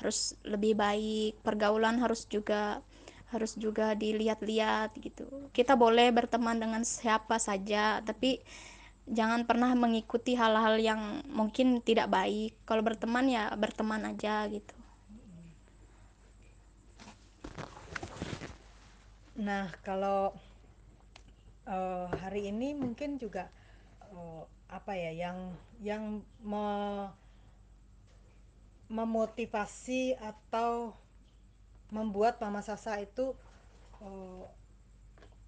Harus 0.00 0.34
lebih 0.48 0.72
baik 0.74 1.44
pergaulan 1.44 2.00
harus 2.00 2.24
juga 2.24 2.80
harus 3.30 3.54
juga 3.54 3.94
dilihat-lihat 3.94 4.96
gitu. 4.98 5.28
Kita 5.52 5.76
boleh 5.76 6.10
berteman 6.10 6.58
dengan 6.58 6.82
siapa 6.82 7.38
saja 7.38 8.00
tapi 8.02 8.40
jangan 9.06 9.44
pernah 9.44 9.70
mengikuti 9.76 10.34
hal-hal 10.34 10.80
yang 10.80 11.22
mungkin 11.28 11.84
tidak 11.84 12.08
baik. 12.08 12.56
Kalau 12.64 12.82
berteman 12.82 13.28
ya 13.28 13.52
berteman 13.54 14.08
aja 14.08 14.48
gitu. 14.48 14.74
Nah 19.40 19.70
kalau 19.86 20.34
uh, 21.70 22.08
hari 22.18 22.50
ini 22.50 22.74
mungkin 22.74 23.16
juga 23.16 23.48
uh, 24.14 24.42
apa 24.70 24.94
ya 24.94 25.10
yang 25.10 25.38
yang 25.82 26.22
me 26.42 26.66
memotivasi 28.90 30.18
atau 30.18 30.98
membuat 31.94 32.42
Mama 32.42 32.58
Sasa 32.58 32.98
itu 32.98 33.38
uh, 34.02 34.46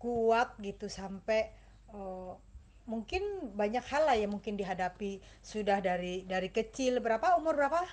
kuat 0.02 0.58
gitu 0.58 0.90
sampai 0.90 1.54
eh, 1.94 2.32
mungkin 2.90 3.22
banyak 3.54 3.86
hal 3.86 4.02
lah 4.10 4.18
yang 4.18 4.34
mungkin 4.34 4.58
dihadapi. 4.58 5.22
Sudah 5.38 5.78
dari 5.78 6.26
dari 6.26 6.50
kecil 6.50 6.98
berapa 6.98 7.38
umur 7.38 7.54
berapa? 7.54 7.86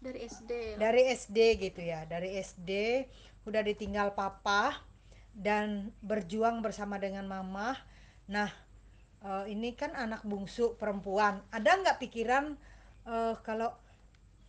Dari 0.00 0.24
SD 0.24 0.80
dari 0.80 1.12
SD 1.12 1.38
gitu 1.60 1.80
ya 1.84 2.08
dari 2.08 2.40
SD 2.40 3.04
udah 3.44 3.60
ditinggal 3.60 4.16
papa 4.16 4.80
dan 5.36 5.92
berjuang 6.00 6.64
bersama 6.64 6.96
dengan 6.96 7.28
mama. 7.28 7.76
Nah 8.24 8.63
eh, 9.24 9.44
ini 9.50 9.72
kan 9.74 9.96
anak 9.96 10.22
bungsu 10.28 10.76
perempuan. 10.76 11.40
Ada 11.50 11.80
nggak 11.80 11.98
pikiran 12.04 12.54
eh, 13.08 13.34
kalau 13.42 13.72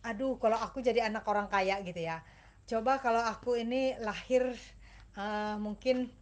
aduh 0.06 0.38
kalau 0.38 0.54
aku 0.60 0.78
jadi 0.84 1.08
anak 1.10 1.24
orang 1.26 1.48
kaya 1.50 1.80
gitu 1.82 1.98
ya. 2.04 2.22
Coba 2.66 2.98
kalau 3.00 3.22
aku 3.24 3.56
ini 3.58 3.96
lahir 4.04 4.52
eh, 5.16 5.56
mungkin 5.58 6.12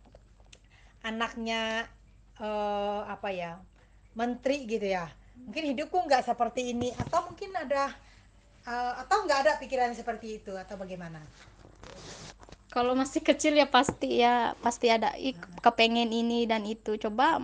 anaknya 1.05 1.91
eh, 2.41 3.01
apa 3.05 3.29
ya 3.35 3.61
menteri 4.15 4.65
gitu 4.71 4.87
ya. 4.87 5.11
Mungkin 5.35 5.75
hidupku 5.75 5.99
nggak 6.07 6.25
seperti 6.25 6.73
ini 6.73 6.95
atau 6.95 7.29
mungkin 7.29 7.51
ada 7.59 7.91
eh, 8.65 8.93
atau 9.03 9.17
nggak 9.27 9.39
ada 9.45 9.53
pikiran 9.61 9.93
seperti 9.93 10.41
itu 10.41 10.53
atau 10.55 10.79
bagaimana 10.79 11.21
kalau 12.75 12.99
masih 12.99 13.23
kecil 13.23 13.55
ya 13.55 13.71
pasti 13.71 14.19
ya 14.19 14.59
pasti 14.59 14.91
ada 14.91 15.15
"Ih, 15.15 15.39
kepengen 15.63 16.11
ini 16.11 16.43
dan 16.51 16.67
itu. 16.67 16.99
Coba 16.99 17.39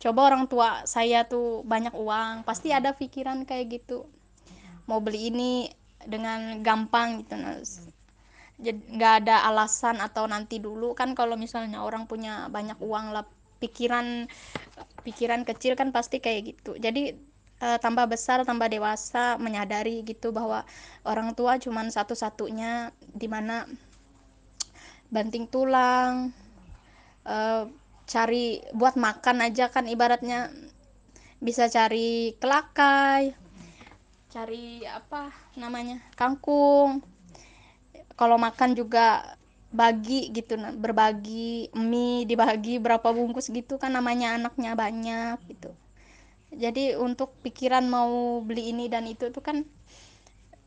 coba 0.00 0.20
orang 0.32 0.48
tua 0.48 0.88
saya 0.88 1.28
tuh 1.28 1.60
banyak 1.68 1.92
uang 1.92 2.48
pasti 2.48 2.72
ada 2.72 2.96
pikiran 2.96 3.44
kayak 3.44 3.66
gitu. 3.76 4.08
Mau 4.88 5.04
beli 5.04 5.28
ini 5.28 5.52
dengan 6.00 6.64
gampang 6.64 7.20
gitu 7.20 7.36
nah 7.36 7.60
jadi 8.60 8.76
nggak 8.96 9.14
ada 9.24 9.36
alasan 9.52 10.00
atau 10.00 10.24
nanti 10.24 10.56
dulu. 10.60 10.96
Kan 10.96 11.12
kalau 11.12 11.36
misalnya 11.36 11.84
orang 11.84 12.08
punya 12.08 12.48
banyak 12.48 12.80
uang 12.80 13.12
lah 13.12 13.24
pikiran 13.60 14.24
pikiran 15.04 15.44
kecil 15.44 15.76
kan 15.76 15.92
pasti 15.92 16.24
kayak 16.24 16.56
gitu. 16.56 16.80
Jadi 16.80 17.12
eh, 17.60 17.78
tambah 17.84 18.08
besar 18.08 18.48
tambah 18.48 18.68
dewasa 18.72 19.36
menyadari 19.36 20.00
gitu 20.08 20.32
bahwa 20.32 20.64
orang 21.04 21.36
tua 21.36 21.60
cuman 21.60 21.92
satu-satunya 21.92 22.96
di 23.12 23.28
mana 23.28 23.68
banting 25.10 25.50
tulang 25.50 26.30
eh, 27.26 27.64
cari 28.06 28.62
buat 28.72 28.94
makan 28.94 29.46
aja 29.46 29.68
kan 29.68 29.86
ibaratnya. 29.86 30.50
Bisa 31.40 31.68
cari 31.72 32.36
kelakai 32.36 33.50
cari 34.30 34.86
apa 34.86 35.34
namanya 35.58 35.98
kangkung. 36.14 37.02
Kalau 38.14 38.38
makan 38.38 38.78
juga 38.78 39.34
bagi 39.70 40.30
gitu 40.34 40.58
nah, 40.58 40.74
berbagi 40.74 41.70
mie 41.74 42.26
dibagi 42.26 42.82
berapa 42.82 43.10
bungkus 43.14 43.50
gitu 43.50 43.78
kan 43.78 43.90
namanya 43.90 44.38
anaknya 44.38 44.78
banyak 44.78 45.36
gitu. 45.50 45.74
Jadi 46.54 46.98
untuk 46.98 47.34
pikiran 47.42 47.86
mau 47.86 48.42
beli 48.42 48.74
ini 48.74 48.90
dan 48.90 49.06
itu 49.06 49.30
tuh 49.34 49.42
kan 49.42 49.66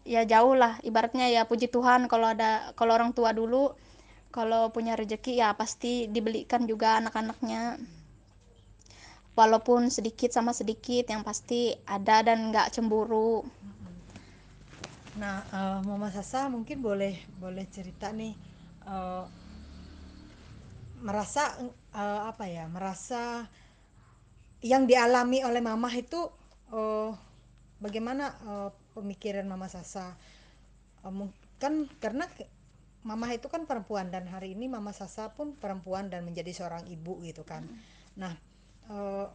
ya 0.03 0.27
jauh 0.27 0.55
lah. 0.59 0.79
Ibaratnya 0.83 1.31
ya 1.31 1.47
puji 1.47 1.71
Tuhan 1.71 2.11
kalau 2.11 2.35
ada 2.35 2.75
kalau 2.75 2.95
orang 2.99 3.15
tua 3.15 3.31
dulu 3.31 3.71
kalau 4.37 4.63
punya 4.75 4.93
rezeki 5.01 5.33
ya 5.41 5.49
pasti 5.61 5.93
dibelikan 6.15 6.61
juga 6.71 6.89
anak-anaknya. 7.01 7.63
Walaupun 9.39 9.81
sedikit 9.97 10.29
sama 10.37 10.51
sedikit 10.59 11.05
yang 11.13 11.21
pasti 11.29 11.61
ada 11.95 12.17
dan 12.27 12.39
nggak 12.53 12.69
cemburu. 12.75 13.33
Nah 15.21 15.37
eh, 15.57 15.79
Mama 15.89 16.09
Sasa 16.15 16.39
mungkin 16.55 16.77
boleh 16.87 17.13
boleh 17.41 17.65
cerita 17.75 18.07
nih 18.19 18.33
eh, 18.93 19.23
merasa 21.03 21.43
eh, 21.93 22.21
apa 22.31 22.45
ya 22.47 22.65
merasa 22.75 23.45
yang 24.63 24.83
dialami 24.87 25.43
oleh 25.43 25.61
Mama 25.69 25.89
itu 25.93 26.21
eh, 26.71 27.09
bagaimana 27.83 28.25
eh, 28.51 28.69
pemikiran 28.95 29.45
Mama 29.47 29.67
Sasa? 29.67 30.05
Mung- 31.17 31.35
kan 31.61 31.73
karena 32.03 32.25
Mama 33.03 33.27
itu 33.35 33.47
kan 33.51 33.67
perempuan 33.67 34.07
dan 34.13 34.31
hari 34.31 34.55
ini 34.55 34.71
Mama 34.71 34.95
Sasa 34.95 35.27
pun 35.35 35.51
perempuan 35.59 36.07
dan 36.07 36.23
menjadi 36.23 36.51
seorang 36.55 36.87
ibu 36.87 37.19
gitu 37.27 37.43
kan. 37.43 37.67
Nah, 38.15 38.33
eh, 38.87 39.27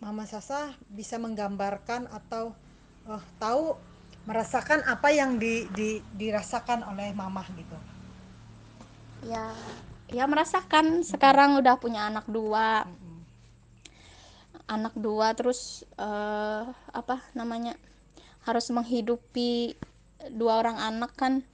Mama 0.00 0.24
Sasa 0.24 0.72
bisa 0.88 1.20
menggambarkan 1.20 2.08
atau 2.08 2.56
eh, 3.08 3.24
tahu 3.36 3.76
merasakan 4.28 4.80
apa 4.88 5.08
yang 5.12 5.36
di, 5.40 5.68
di- 5.76 6.04
dirasakan 6.16 6.84
oleh 6.88 7.12
Mama 7.12 7.44
gitu. 7.56 7.76
ya 9.28 9.52
ya 10.08 10.24
merasakan. 10.24 11.04
Sekarang 11.04 11.60
udah 11.60 11.76
punya 11.76 12.08
anak 12.08 12.24
dua. 12.28 12.88
Anak 14.70 14.94
dua 14.96 15.34
terus 15.34 15.82
eh, 15.98 16.64
apa 16.94 17.16
namanya 17.36 17.74
harus 18.48 18.72
menghidupi 18.72 19.76
dua 20.32 20.62
orang 20.64 20.78
anak 20.80 21.12
kan 21.18 21.44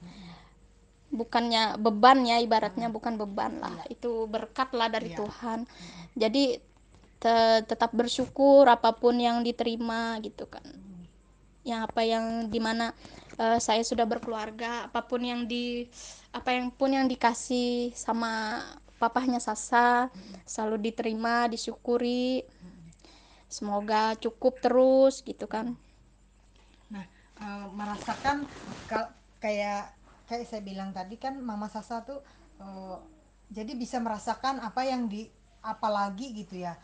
bukannya 1.07 1.79
beban 1.79 2.27
ya 2.27 2.37
ibaratnya 2.39 2.91
bukan 2.91 3.15
beban 3.15 3.59
lah. 3.63 3.75
Itu 3.87 4.27
berkat 4.27 4.75
lah 4.75 4.91
dari 4.91 5.11
Iya. 5.11 5.23
Tuhan. 5.23 5.63
Jadi 6.13 6.59
te- 7.17 7.63
tetap 7.65 7.91
bersyukur 7.95 8.67
apa 8.67 8.93
pun 8.93 9.17
yang 9.17 9.41
diterima 9.41 10.19
gitu 10.21 10.45
kan. 10.47 10.63
Yang 11.67 11.81
apa 11.91 12.01
yang 12.03 12.25
di 12.47 12.59
mana 12.61 12.91
eh, 13.39 13.59
saya 13.59 13.83
sudah 13.83 14.07
berkeluarga 14.07 14.87
apa 14.87 15.03
pun 15.03 15.23
yang 15.23 15.43
di 15.47 15.87
apa 16.31 16.53
yang 16.55 16.71
pun 16.71 16.91
yang 16.93 17.07
dikasih 17.07 17.91
sama 17.95 18.63
papahnya 18.97 19.37
Sasa 19.39 20.11
selalu 20.45 20.91
diterima 20.91 21.47
disyukuri. 21.47 22.43
Semoga 23.47 24.11
cukup 24.19 24.59
terus 24.59 25.23
gitu 25.23 25.47
kan. 25.47 25.71
Nah, 26.91 27.05
eh, 27.39 27.65
merasakan 27.71 28.43
kayak 29.39 29.96
kayak 30.27 30.45
saya 30.45 30.61
bilang 30.61 30.91
tadi 30.91 31.15
kan 31.17 31.39
Mama 31.39 31.71
Sasa 31.71 32.03
tuh 32.03 32.19
eh, 32.61 32.97
jadi 33.49 33.73
bisa 33.79 33.97
merasakan 34.03 34.59
apa 34.59 34.83
yang 34.83 35.07
di 35.07 35.27
apalagi 35.63 36.35
gitu 36.35 36.59
ya. 36.59 36.75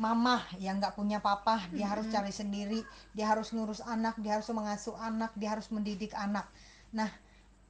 Mama 0.00 0.42
yang 0.58 0.82
nggak 0.82 0.98
punya 0.98 1.22
papa, 1.22 1.62
dia 1.70 1.86
harus 1.86 2.08
cari 2.10 2.32
sendiri, 2.34 2.80
dia 3.14 3.28
harus 3.28 3.52
ngurus 3.54 3.84
anak, 3.84 4.18
dia 4.18 4.34
harus 4.40 4.48
mengasuh 4.50 4.96
anak, 4.98 5.30
dia 5.38 5.54
harus 5.54 5.68
mendidik 5.70 6.10
anak. 6.16 6.48
Nah, 6.90 7.06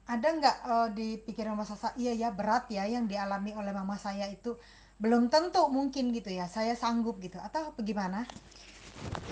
ada 0.07 0.27
nggak 0.31 0.57
eh, 0.65 0.89
di 0.95 1.07
pikiran 1.19 1.53
Mama 1.53 1.67
Sasa, 1.67 1.93
iya 1.99 2.15
ya 2.15 2.29
berat 2.31 2.71
ya 2.71 2.87
yang 2.87 3.05
dialami 3.05 3.53
oleh 3.53 3.75
mama 3.75 3.99
saya 3.99 4.25
itu 4.31 4.55
belum 4.97 5.27
tentu 5.27 5.67
mungkin 5.67 6.15
gitu 6.15 6.31
ya, 6.31 6.47
saya 6.47 6.77
sanggup 6.77 7.19
gitu 7.19 7.37
atau 7.41 7.75
bagaimana? 7.75 8.23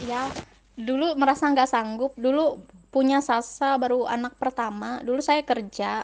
ya 0.08 0.28
dulu 0.76 1.14
merasa 1.20 1.52
nggak 1.52 1.70
sanggup 1.70 2.16
dulu 2.18 2.64
punya 2.92 3.24
Sasa 3.24 3.80
baru 3.80 4.06
anak 4.06 4.36
pertama. 4.38 5.00
Dulu 5.02 5.24
saya 5.24 5.42
kerja 5.48 6.04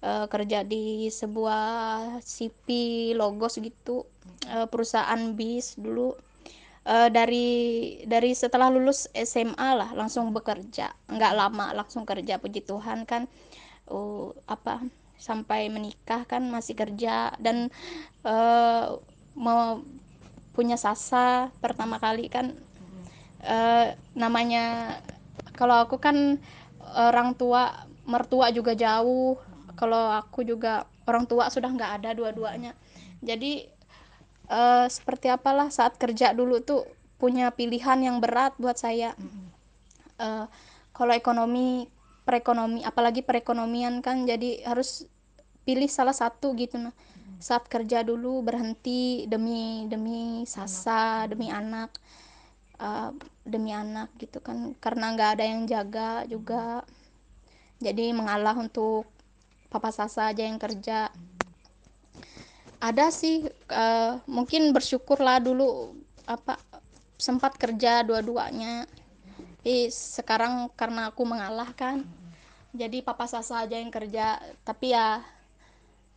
eh, 0.00 0.26
kerja 0.30 0.62
di 0.62 1.10
sebuah 1.10 2.22
CV 2.22 2.66
Logos 3.18 3.58
gitu 3.58 4.06
eh, 4.48 4.66
perusahaan 4.70 5.20
bis 5.34 5.74
dulu. 5.76 6.14
Eh, 6.84 7.08
dari 7.08 7.48
dari 8.04 8.36
setelah 8.36 8.68
lulus 8.68 9.10
SMA 9.12 9.68
lah 9.74 9.90
langsung 9.96 10.30
bekerja. 10.30 10.94
Nggak 11.10 11.32
lama 11.34 11.66
langsung 11.74 12.06
kerja 12.06 12.38
puji 12.38 12.62
Tuhan 12.64 13.04
kan. 13.04 13.26
Uh, 13.84 14.32
apa 14.48 14.80
sampai 15.20 15.68
menikah 15.72 16.24
kan 16.28 16.44
masih 16.48 16.76
kerja. 16.76 17.32
Dan 17.40 17.72
eh, 18.24 18.86
mau 19.34 19.80
punya 20.54 20.76
Sasa 20.78 21.50
pertama 21.58 21.96
kali 21.98 22.28
kan. 22.28 22.52
Eh, 23.44 23.86
namanya 24.16 24.96
kalau 25.54 25.86
aku 25.86 25.96
kan 26.02 26.38
orang 26.94 27.32
tua 27.38 27.88
mertua 28.04 28.52
juga 28.52 28.76
jauh. 28.76 29.40
Kalau 29.74 30.12
aku 30.14 30.46
juga 30.46 30.86
orang 31.08 31.26
tua 31.26 31.50
sudah 31.50 31.70
nggak 31.72 31.92
ada 32.02 32.10
dua-duanya. 32.14 32.78
Jadi 33.24 33.66
eh, 34.50 34.86
seperti 34.86 35.32
apalah 35.32 35.72
saat 35.72 35.96
kerja 35.98 36.30
dulu 36.36 36.62
tuh 36.62 36.86
punya 37.18 37.50
pilihan 37.50 37.98
yang 38.02 38.18
berat 38.20 38.54
buat 38.60 38.76
saya. 38.78 39.16
Eh, 40.20 40.46
kalau 40.94 41.12
ekonomi 41.14 41.90
perekonomi 42.24 42.80
apalagi 42.86 43.20
perekonomian 43.20 44.00
kan 44.00 44.24
jadi 44.24 44.64
harus 44.64 45.04
pilih 45.66 45.88
salah 45.88 46.14
satu 46.14 46.54
gitu 46.54 46.78
nah. 46.78 46.94
Saat 47.42 47.68
kerja 47.68 48.00
dulu 48.06 48.40
berhenti 48.40 49.26
demi 49.28 49.84
demi 49.90 50.46
Sasa 50.48 51.28
demi 51.28 51.50
anak 51.50 51.92
eh, 52.84 53.10
demi 53.48 53.72
anak 53.72 54.12
gitu 54.20 54.44
kan 54.44 54.76
karena 54.80 55.16
nggak 55.16 55.30
ada 55.40 55.44
yang 55.44 55.62
jaga 55.64 56.28
juga. 56.28 56.84
Jadi 57.80 58.12
mengalah 58.12 58.56
untuk 58.56 59.08
papa 59.72 59.90
Sasa 59.90 60.30
aja 60.30 60.44
yang 60.44 60.60
kerja. 60.60 61.08
Ada 62.78 63.08
sih 63.08 63.48
eh, 63.50 64.12
mungkin 64.28 64.70
bersyukurlah 64.76 65.40
dulu 65.40 65.96
apa 66.28 66.60
sempat 67.16 67.56
kerja 67.56 68.04
dua-duanya. 68.04 68.86
Tapi 69.64 69.88
sekarang 69.88 70.68
karena 70.76 71.08
aku 71.08 71.24
mengalah 71.24 71.72
kan 71.72 72.04
jadi 72.76 73.00
papa 73.00 73.24
Sasa 73.24 73.64
aja 73.64 73.80
yang 73.80 73.90
kerja. 73.90 74.38
Tapi 74.62 74.92
ya 74.92 75.24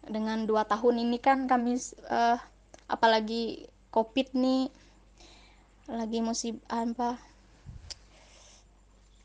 dengan 0.08 0.48
dua 0.48 0.64
tahun 0.64 1.04
ini 1.04 1.18
kan 1.20 1.48
kami 1.48 1.80
eh, 2.08 2.38
apalagi 2.88 3.68
covid 3.92 4.32
nih 4.36 4.72
lagi 5.88 6.20
musib 6.28 6.56
apa 6.70 7.10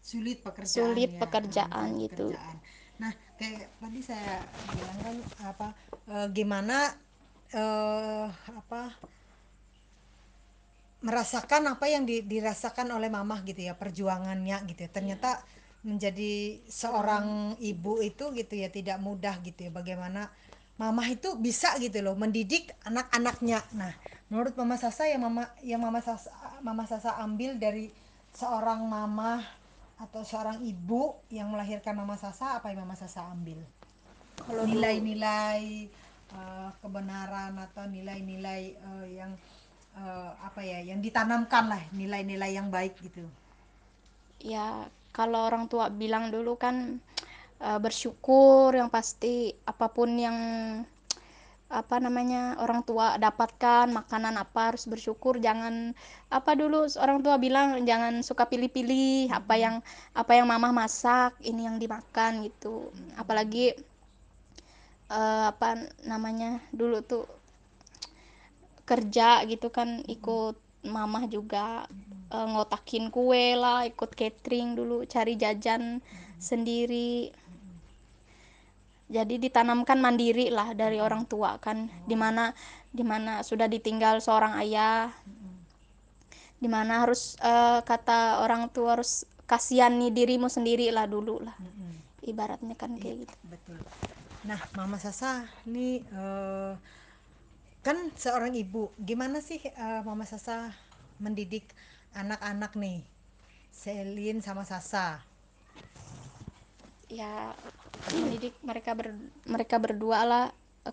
sulit 0.03 0.39
pekerjaan 0.47 0.95
Sulit 0.95 1.11
ya 1.11 1.21
pekerjaan 1.23 1.89
Nah, 1.91 2.01
gitu. 2.05 2.27
pekerjaan. 2.29 2.57
nah 3.03 3.13
kayak 3.39 3.67
tadi 3.83 4.01
saya 4.05 4.47
bilang 4.71 4.99
kan 5.03 5.17
apa 5.51 5.69
eh, 6.07 6.27
gimana 6.31 6.79
eh, 7.51 8.27
apa 8.61 8.81
merasakan 11.03 11.63
apa 11.75 11.87
yang 11.91 12.07
di- 12.07 12.23
dirasakan 12.23 12.89
oleh 12.95 13.11
mamah 13.11 13.43
gitu 13.43 13.59
ya 13.69 13.75
perjuangannya 13.75 14.57
gitu 14.71 14.81
ya 14.87 14.91
ternyata 14.97 15.31
menjadi 15.83 16.63
seorang 16.71 17.59
ibu 17.59 17.99
itu 17.99 18.31
gitu 18.39 18.55
ya 18.55 18.71
tidak 18.71 19.03
mudah 19.03 19.35
gitu 19.43 19.67
ya 19.67 19.71
bagaimana 19.75 20.31
mamah 20.83 21.07
itu 21.15 21.39
bisa 21.39 21.79
gitu 21.79 22.03
loh 22.03 22.19
mendidik 22.19 22.75
anak-anaknya. 22.83 23.63
Nah 23.79 23.95
menurut 24.27 24.59
mama 24.59 24.75
Sasa 24.75 25.07
yang 25.07 25.23
mama 25.23 25.47
yang 25.63 25.79
mama 25.79 26.03
Sasa 26.03 26.35
mama 26.59 26.83
Sasa 26.91 27.23
ambil 27.23 27.55
dari 27.55 27.87
seorang 28.35 28.83
mama 28.83 29.39
atau 29.95 30.27
seorang 30.27 30.59
ibu 30.67 31.15
yang 31.31 31.55
melahirkan 31.55 31.95
mama 31.95 32.19
Sasa 32.19 32.59
apa 32.59 32.75
yang 32.75 32.83
mama 32.83 32.99
Sasa 32.99 33.23
ambil? 33.31 33.63
Kalau 34.43 34.67
nilai-nilai 34.67 35.87
eh, 36.35 36.69
kebenaran 36.83 37.55
atau 37.63 37.87
nilai-nilai 37.87 38.63
eh, 38.75 39.07
yang 39.15 39.39
eh, 39.95 40.31
apa 40.43 40.67
ya 40.67 40.83
yang 40.83 40.99
ditanamkan 40.99 41.71
lah 41.71 41.83
nilai-nilai 41.95 42.59
yang 42.59 42.75
baik 42.75 42.99
gitu. 42.99 43.23
Ya 44.43 44.91
kalau 45.15 45.47
orang 45.47 45.71
tua 45.71 45.95
bilang 45.95 46.35
dulu 46.35 46.59
kan 46.59 46.99
eh, 47.63 47.79
bersyukur 47.79 48.75
yang 48.75 48.91
pasti 48.91 49.55
apa 49.65 49.87
pun 49.95 50.11
yang 50.19 50.39
apa 51.73 51.97
namanya 51.97 52.61
orang 52.61 52.85
tua 52.85 53.17
dapatkan 53.17 53.89
makanan 53.89 54.37
apa 54.37 54.75
harus 54.75 54.85
bersyukur. 54.85 55.41
Jangan 55.41 55.97
apa 56.29 56.53
dulu 56.53 56.85
orang 57.01 57.25
tua 57.25 57.41
bilang 57.41 57.81
jangan 57.89 58.21
suka 58.21 58.45
pilih-pilih 58.45 59.33
apa 59.33 59.55
yang 59.57 59.77
apa 60.13 60.33
yang 60.37 60.47
mama 60.53 60.69
masak 60.69 61.33
ini 61.41 61.65
yang 61.65 61.81
dimakan 61.81 62.45
gitu. 62.45 62.93
Apalagi 63.17 63.73
eh, 65.09 65.45
apa 65.49 65.81
namanya 66.05 66.61
dulu 66.77 67.01
tuh 67.01 67.25
kerja 68.85 69.41
gitu 69.49 69.73
kan 69.73 70.05
ikut 70.05 70.61
mamah 70.85 71.25
juga 71.31 71.89
eh, 72.29 72.47
ngotakin 72.53 73.09
kue 73.09 73.57
lah 73.57 73.89
ikut 73.89 74.13
catering 74.13 74.77
dulu 74.77 75.09
cari 75.09 75.41
jajan 75.41 76.05
sendiri 76.37 77.31
jadi 79.13 79.37
ditanamkan 79.37 80.01
mandiri 80.01 80.49
lah 80.49 80.73
dari 80.73 80.97
orang 80.97 81.29
tua 81.29 81.61
kan 81.61 81.93
di 82.09 82.17
mana 82.17 82.57
di 82.89 83.05
mana 83.05 83.45
sudah 83.45 83.69
ditinggal 83.69 84.25
seorang 84.25 84.57
ayah. 84.65 85.13
Di 86.57 86.71
mana 86.71 87.05
harus 87.05 87.37
eh, 87.43 87.81
kata 87.85 88.41
orang 88.41 88.73
tua 88.73 88.97
harus 88.97 89.29
kasihani 89.45 90.09
dirimu 90.09 90.49
sendiri 90.49 90.89
lah 90.89 91.05
dulu 91.05 91.45
lah. 91.45 91.57
Ibaratnya 92.25 92.73
kan 92.79 92.97
kayak 92.97 93.29
gitu. 93.29 93.37
betul. 93.53 93.77
Nah 94.49 94.59
mama 94.73 94.97
Sasa 94.97 95.45
ini 95.69 96.01
eh, 96.01 96.73
kan 97.85 97.99
seorang 98.17 98.57
ibu 98.57 98.89
gimana 98.97 99.45
sih 99.45 99.61
eh, 99.61 100.01
mama 100.07 100.25
Sasa 100.25 100.73
mendidik 101.21 101.69
anak-anak 102.17 102.73
nih? 102.81 103.05
Selin 103.73 104.39
sama 104.41 104.63
Sasa 104.65 105.21
ya 107.13 107.53
mendidik 108.17 108.57
mereka 108.65 108.97
ber, 108.97 109.13
mereka 109.45 109.77
berdua 109.77 110.25
lah. 110.25 110.47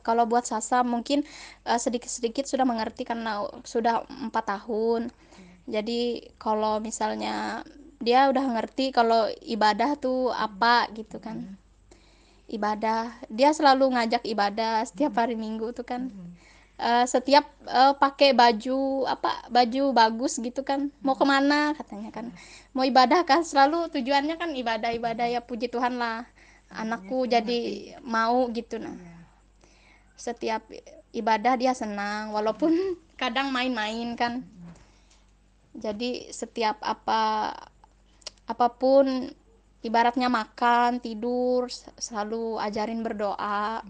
Kalau 0.06 0.30
buat 0.30 0.46
Sasa 0.46 0.86
mungkin 0.86 1.26
eh, 1.66 1.80
sedikit-sedikit 1.80 2.46
sudah 2.46 2.68
mengerti 2.68 3.08
karena 3.08 3.48
sudah 3.66 4.06
empat 4.06 4.46
tahun. 4.60 5.10
Jadi 5.66 6.34
kalau 6.38 6.78
misalnya 6.84 7.66
dia 7.98 8.30
udah 8.30 8.46
ngerti 8.58 8.92
kalau 8.94 9.32
ibadah 9.42 9.98
tuh 9.98 10.30
apa 10.30 10.92
gitu 10.94 11.18
kan. 11.18 11.58
Ibadah 12.50 13.16
dia 13.30 13.50
selalu 13.54 13.94
ngajak 13.98 14.26
ibadah 14.26 14.86
setiap 14.86 15.18
hari 15.18 15.38
minggu 15.38 15.74
tuh 15.74 15.86
kan 15.86 16.10
Eh, 16.80 17.06
setiap 17.12 17.44
eh, 17.68 17.94
pakai 18.00 18.32
baju 18.32 19.04
apa 19.04 19.52
baju 19.52 19.92
bagus 19.92 20.40
gitu 20.40 20.64
kan. 20.64 20.88
Mau 21.04 21.20
ke 21.20 21.28
mana 21.28 21.76
katanya 21.76 22.08
kan. 22.16 22.32
Mau 22.72 22.88
ibadah 22.88 23.28
kan 23.28 23.44
selalu 23.44 23.92
tujuannya 23.92 24.40
kan 24.40 24.56
ibadah 24.56 24.96
ibadah 24.96 25.28
ya 25.28 25.44
puji 25.44 25.68
Tuhan 25.68 26.00
lah. 26.00 26.24
Anakku 26.72 27.28
jadi 27.28 27.92
mau 28.00 28.48
gitu 28.56 28.80
nah. 28.80 28.96
Iya. 28.96 29.18
setiap 30.20 30.68
ibadah 31.16 31.56
dia 31.56 31.72
senang 31.72 32.32
walaupun 32.32 32.72
kadang 33.22 33.52
main-main 33.52 34.16
kan. 34.16 34.48
Jadi 35.76 36.32
setiap 36.32 36.80
apa 36.80 37.52
apa 38.48 38.68
pun 38.72 39.28
ibaratnya 39.84 40.32
makan 40.32 41.04
tidur 41.04 41.68
selalu 42.00 42.56
ajarin 42.64 43.04
berdoa 43.04 43.84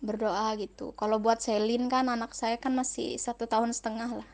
berdoa 0.00 0.56
gitu. 0.56 0.96
Kalau 0.96 1.20
buat 1.20 1.38
Selin 1.44 1.86
kan 1.92 2.08
anak 2.08 2.32
saya 2.32 2.56
kan 2.56 2.72
masih 2.72 3.20
satu 3.20 3.44
tahun 3.44 3.76
setengah 3.76 4.24
lah. 4.24 4.28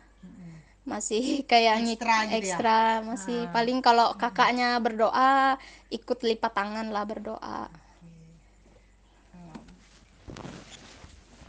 Masih 0.86 1.22
kayak 1.50 1.82
Ekstra 1.82 2.16
gitu 2.30 2.30
ya? 2.30 2.38
ekstra 2.38 2.80
masih 3.02 3.38
paling 3.50 3.82
kalau 3.82 4.14
kakaknya 4.14 4.78
berdoa 4.78 5.58
ikut 5.90 6.18
lipat 6.22 6.52
tangan 6.54 6.86
lah 6.94 7.02
berdoa. 7.02 7.66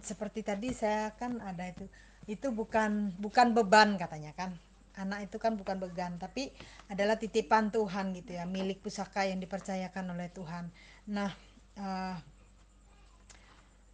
Seperti 0.02 0.40
tadi 0.42 0.74
saya 0.74 1.14
kan 1.14 1.38
ada 1.44 1.68
itu 1.70 1.86
itu 2.28 2.48
bukan 2.52 3.14
bukan 3.22 3.54
beban 3.54 4.02
katanya 4.02 4.34
kan. 4.34 4.58
Anak 4.98 5.30
itu 5.30 5.38
kan 5.38 5.54
bukan 5.54 5.78
beban 5.78 6.18
tapi 6.18 6.50
adalah 6.90 7.22
titipan 7.22 7.70
Tuhan 7.70 8.18
gitu 8.18 8.34
ya 8.34 8.50
milik 8.50 8.82
pusaka 8.82 9.30
yang 9.30 9.38
dipercayakan 9.38 10.10
oleh 10.18 10.34
Tuhan. 10.34 10.74
Nah 11.14 11.30
eh, 11.78 12.16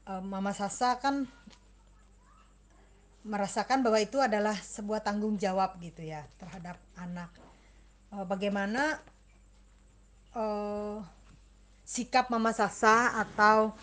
eh, 0.07 0.23
Mama 0.23 0.51
Sasa 0.55 0.97
kan 0.99 1.27
merasakan 3.23 3.79
bahwa 3.87 3.99
itu 4.03 4.19
adalah 4.19 4.55
sebuah 4.59 4.99
tanggung 4.99 5.39
jawab 5.39 5.79
gitu 5.79 6.03
ya 6.03 6.27
terhadap 6.35 6.75
anak 6.99 7.31
Eh, 8.13 8.25
bagaimana 8.29 9.01
eh, 10.37 10.97
sikap 11.81 12.29
Mama 12.29 12.53
Sasa 12.53 13.17
atau 13.25 13.73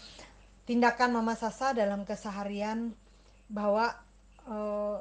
tindakan 0.70 1.18
Mama 1.18 1.34
Sasa 1.34 1.74
dalam 1.74 2.06
keseharian 2.06 2.94
bahwa 3.50 3.90
eh, 4.46 4.98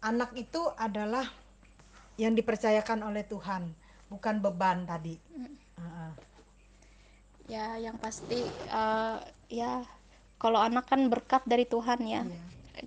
anak 0.00 0.32
itu 0.32 0.64
adalah 0.80 1.28
yang 2.16 2.32
dipercayakan 2.32 3.04
oleh 3.04 3.22
Tuhan, 3.28 3.68
bukan 4.08 4.40
beban 4.40 4.88
tadi. 4.88 5.20
Heeh. 5.76 6.10
Ya 7.48 7.80
yang 7.80 7.96
pasti 7.96 8.38
eh, 8.48 9.16
ya 9.48 9.82
kalau 10.38 10.60
anak 10.62 10.86
kan 10.86 11.00
berkat 11.10 11.42
dari 11.48 11.64
Tuhan 11.66 12.00
ya. 12.06 12.22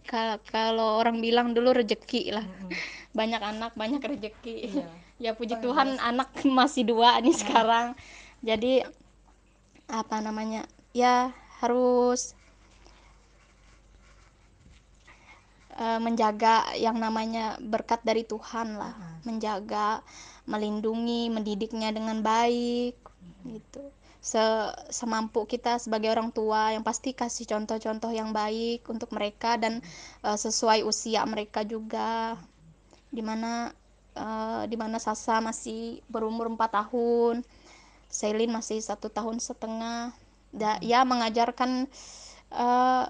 Ka- 0.08 0.39
kalau 0.47 1.04
orang 1.04 1.19
bilang 1.19 1.52
dulu 1.52 1.76
rejeki 1.76 2.32
lah. 2.32 2.45
Banyak 3.17 3.41
anak 3.43 3.71
banyak 3.76 4.00
rejeki. 4.00 4.56
Iya. 4.71 4.88
ya 5.30 5.32
puji 5.36 5.60
Oh, 5.60 5.62
Tuhan 5.69 6.00
anak 6.00 6.32
masih 6.60 6.88
dua 6.88 7.19
nih 7.19 7.36
sekarang. 7.36 7.91
Jadi 8.39 8.88
apa 9.91 10.24
namanya 10.24 10.63
ya 10.95 11.36
harus 11.60 12.32
eh, 15.76 16.00
menjaga 16.00 16.71
yang 16.80 16.95
namanya 16.95 17.60
berkat 17.60 18.00
dari 18.08 18.24
Tuhan 18.24 18.80
lah. 18.80 18.95
Menjaga 19.28 20.00
melindungi 20.47 21.28
mendidiknya 21.30 21.91
dengan 21.93 22.24
baik 22.24 22.95
gitu 23.45 23.84
Se- 24.21 24.75
semampu 24.93 25.39
kita 25.49 25.81
sebagai 25.84 26.10
orang 26.13 26.29
tua 26.38 26.71
yang 26.75 26.84
pasti 26.89 27.10
kasih 27.21 27.45
contoh-contoh 27.49 28.12
yang 28.13 28.29
baik 28.41 28.86
untuk 28.93 29.10
mereka 29.17 29.57
dan 29.63 29.73
eh, 30.27 30.38
sesuai 30.45 30.79
usia 30.91 31.21
mereka 31.34 31.62
juga. 31.65 32.38
Di 33.12 33.21
mana 33.23 33.71
eh, 34.15 34.63
di 34.71 34.75
mana 34.79 34.97
Sasa 35.01 35.39
masih 35.43 35.99
berumur 36.12 36.47
4 36.51 36.71
tahun 36.84 37.43
Selin 38.12 38.51
masih 38.53 38.79
satu 38.84 39.07
tahun 39.12 39.38
setengah. 39.39 40.12
Da- 40.51 40.81
ya 40.84 41.01
mengajarkan 41.07 41.88
eh, 42.53 43.05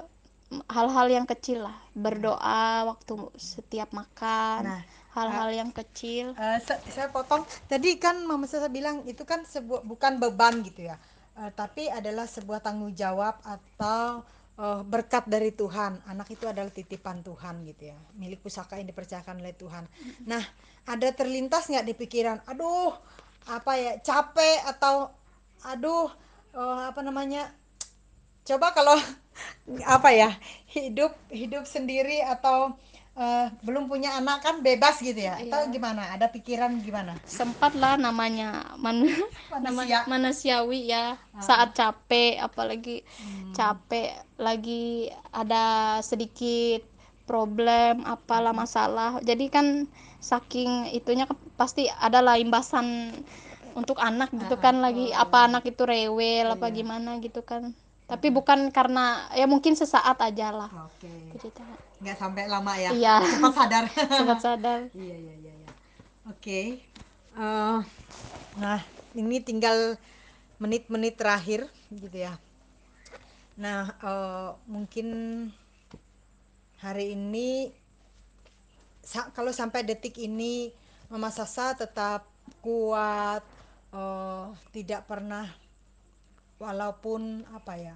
hal-hal 0.68 1.08
yang 1.08 1.26
kecil 1.32 1.64
lah 1.68 1.78
berdoa 1.96 2.84
waktu 2.92 3.14
setiap 3.40 3.90
makan 3.96 4.68
Nah, 4.68 4.80
hal-hal 5.16 5.50
yang 5.52 5.72
kecil 5.72 6.36
sa- 6.68 6.84
saya 6.88 7.08
potong. 7.12 7.44
Tadi 7.68 8.00
kan 8.00 8.16
Mama 8.24 8.48
Sasa 8.48 8.68
bilang 8.72 9.04
itu 9.08 9.24
kan 9.28 9.44
sebuah 9.44 9.82
bukan 9.88 10.20
beban 10.22 10.64
gitu 10.64 10.88
ya, 10.92 10.98
Eh, 11.32 11.48
tapi 11.56 11.88
adalah 11.88 12.28
sebuah 12.28 12.60
tanggung 12.60 12.92
jawab 12.92 13.40
atau 13.48 14.24
eh, 14.60 14.82
berkat 14.84 15.26
dari 15.32 15.56
Tuhan. 15.56 16.04
Anak 16.12 16.28
itu 16.36 16.46
adalah 16.46 16.70
titipan 16.70 17.24
Tuhan 17.24 17.64
gitu 17.66 17.88
ya, 17.96 17.98
milik 18.20 18.44
pusaka 18.44 18.76
yang 18.78 18.92
dipercayakan 18.92 19.40
oleh 19.40 19.56
Tuhan. 19.56 19.88
Nah, 20.28 20.44
ada 20.86 21.08
terlintas 21.16 21.72
nggak 21.72 21.88
di 21.88 21.94
pikiran, 21.96 22.38
aduh, 22.46 22.92
apa 23.48 23.72
ya 23.80 23.92
capek 24.04 24.60
atau 24.68 25.10
aduh, 25.64 26.10
eh, 26.54 26.82
apa 26.92 27.02
namanya 27.02 27.48
coba 28.47 28.67
kalau 28.77 28.97
apa 29.95 30.10
ya 30.21 30.30
hidup 30.75 31.12
hidup 31.32 31.63
sendiri 31.75 32.17
atau 32.34 32.58
eh, 33.17 33.45
belum 33.65 33.84
punya 33.91 34.10
anak 34.19 34.38
kan 34.45 34.56
bebas 34.67 34.95
gitu 35.08 35.19
ya 35.30 35.36
atau 35.45 35.60
Iya. 35.60 35.73
gimana? 35.75 36.01
Ada 36.15 36.27
pikiran 36.36 36.71
gimana? 36.88 37.13
Sempat 37.38 37.71
lah 37.82 37.93
namanya 38.06 38.47
man 38.84 38.97
manusia. 39.54 39.99
manusiawi 40.12 40.80
ya 40.93 41.06
Ah, 41.34 41.41
saat 41.47 41.69
capek 41.80 42.32
apalagi 42.47 42.95
hmm, 43.17 43.54
capek 43.58 44.10
lagi 44.45 44.84
ada 45.41 45.65
sedikit 46.10 46.82
problem 47.30 47.93
apalah 48.13 48.54
masalah. 48.63 49.12
Jadi 49.30 49.45
kan 49.56 49.67
saking 50.32 50.71
itunya 50.97 51.25
kan 51.30 51.38
pasti 51.60 51.84
ada 51.89 52.19
lah 52.25 52.36
imbasan 52.45 52.88
untuk 53.80 53.97
anak 54.10 54.30
gitu 54.41 54.56
ah, 54.56 54.62
ah. 54.62 54.62
kan 54.65 54.75
lagi 54.86 55.06
Oh, 55.15 55.23
apa 55.23 55.38
anak 55.47 55.63
itu 55.71 55.84
rewel 55.93 56.45
apa 56.56 56.67
iya. 56.67 56.75
gimana 56.77 57.12
gitu 57.25 57.41
kan 57.51 57.63
tapi 58.12 58.28
bukan 58.28 58.76
karena 58.76 59.32
ya 59.32 59.47
mungkin 59.47 59.71
sesaat 59.71 60.19
aja 60.19 60.52
lah. 60.52 60.67
Oke. 60.91 61.08
Puji 61.32 61.47
Tuhan. 61.56 61.80
nggak 62.04 62.17
sampai 62.19 62.43
lama 62.52 62.74
ya. 62.76 62.91
Iya. 62.91 63.15
cepat 63.24 63.54
sadar. 63.56 63.86
Cepat 64.19 64.39
sadar. 64.43 64.80
Iya 64.91 65.15
iya 65.15 65.34
iya 65.39 65.54
iya. 65.63 65.71
oke. 66.28 66.60
Eh, 67.39 67.80
nah 68.60 68.80
ini 69.15 69.38
tinggal 69.39 69.95
menit-menit 70.60 71.15
terakhir 71.15 71.71
gitu 71.88 72.17
ya. 72.19 72.36
Nah 73.56 73.95
eh, 73.95 74.50
mungkin 74.67 75.08
hari 76.84 77.15
ini 77.15 77.71
sa- 79.00 79.32
kalau 79.32 79.56
sampai 79.56 79.88
detik 79.88 80.19
ini 80.19 80.76
Mama 81.08 81.32
Sasa 81.32 81.80
tetap 81.80 82.28
kuat 82.60 83.39
eh, 83.95 84.45
tidak 84.76 85.08
pernah 85.08 85.47
walaupun 86.62 87.41
apa 87.58 87.74
ya 87.82 87.95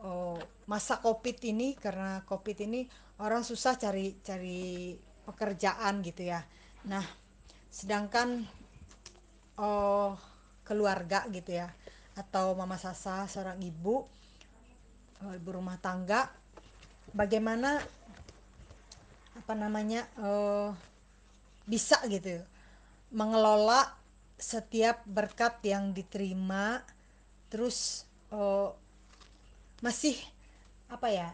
oh, 0.00 0.40
masa 0.64 0.98
covid 1.04 1.36
ini 1.44 1.76
karena 1.76 2.24
covid 2.24 2.64
ini 2.64 2.88
orang 3.20 3.44
susah 3.44 3.76
cari 3.76 4.18
cari 4.24 4.96
pekerjaan 5.22 6.02
gitu 6.02 6.26
ya. 6.26 6.42
Nah 6.90 7.04
sedangkan 7.70 8.42
oh 9.60 10.18
keluarga 10.66 11.24
gitu 11.30 11.54
ya 11.56 11.70
atau 12.12 12.52
mama 12.52 12.76
Sasa 12.76 13.24
seorang 13.24 13.56
ibu 13.62 14.04
eh, 15.24 15.38
ibu 15.38 15.50
rumah 15.54 15.80
tangga 15.80 16.28
bagaimana 17.14 17.80
apa 19.38 19.52
namanya 19.56 20.04
eh, 20.20 20.68
bisa 21.64 22.02
gitu 22.10 22.42
mengelola 23.14 23.86
setiap 24.36 25.06
berkat 25.06 25.62
yang 25.62 25.94
diterima 25.94 26.82
terus 27.52 28.08
eh, 28.32 28.68
masih 29.84 30.16
apa 30.88 31.12
ya 31.12 31.28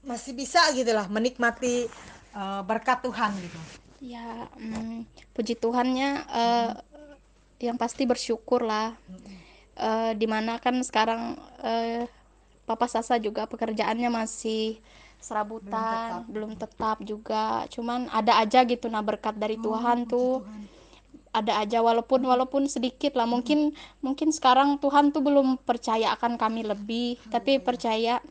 masih 0.00 0.32
bisa 0.32 0.64
gitu 0.72 0.88
lah 0.96 1.04
menikmati 1.12 1.84
eh, 2.32 2.60
berkat 2.64 3.04
Tuhan 3.04 3.36
gitu. 3.36 3.60
Ya 4.00 4.48
mm, 4.56 5.04
puji 5.36 5.52
Tuhannya 5.60 6.10
eh, 6.32 6.72
yang 7.60 7.76
pasti 7.76 8.08
bersyukur 8.08 8.64
lah. 8.64 8.96
Eh, 9.76 10.12
di 10.16 10.24
mana 10.24 10.56
kan 10.56 10.80
sekarang 10.80 11.36
eh, 11.60 12.08
Papa 12.64 12.88
Sasa 12.88 13.20
juga 13.20 13.44
pekerjaannya 13.44 14.08
masih 14.08 14.80
serabutan 15.20 16.24
belum 16.28 16.56
tetap, 16.56 17.02
juga. 17.04 17.66
Cuman 17.68 18.08
ada 18.08 18.40
aja 18.40 18.64
gitu 18.64 18.88
nah 18.88 19.04
berkat 19.04 19.36
dari 19.36 19.60
Tuhan 19.60 20.08
tuh. 20.08 20.40
Tuhan. 20.40 20.75
Ada 21.36 21.60
aja 21.60 21.84
walaupun 21.84 22.24
walaupun 22.24 22.64
sedikit 22.64 23.12
lah. 23.12 23.28
Mungkin 23.28 23.76
mungkin 24.00 24.32
sekarang 24.32 24.80
Tuhan 24.80 25.12
tuh 25.12 25.20
belum 25.20 25.60
percaya 25.60 26.16
akan 26.16 26.40
kami 26.40 26.64
lebih 26.64 27.20
tapi 27.28 27.60
percaya 27.60 28.24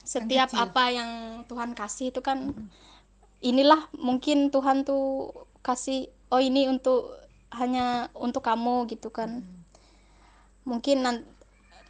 setiap 0.00 0.48
kecil. 0.50 0.64
apa 0.64 0.84
yang 0.90 1.10
Tuhan 1.46 1.76
kasih 1.76 2.10
itu 2.10 2.24
kan 2.24 2.56
inilah 3.44 3.86
mungkin 3.94 4.48
Tuhan 4.48 4.82
tuh 4.82 5.30
kasih 5.60 6.08
oh 6.32 6.40
ini 6.40 6.66
untuk 6.66 7.12
hanya 7.52 8.08
untuk 8.16 8.40
kamu 8.40 8.88
gitu 8.88 9.12
kan. 9.12 9.44
Mungkin 10.64 11.04
nan- 11.04 11.28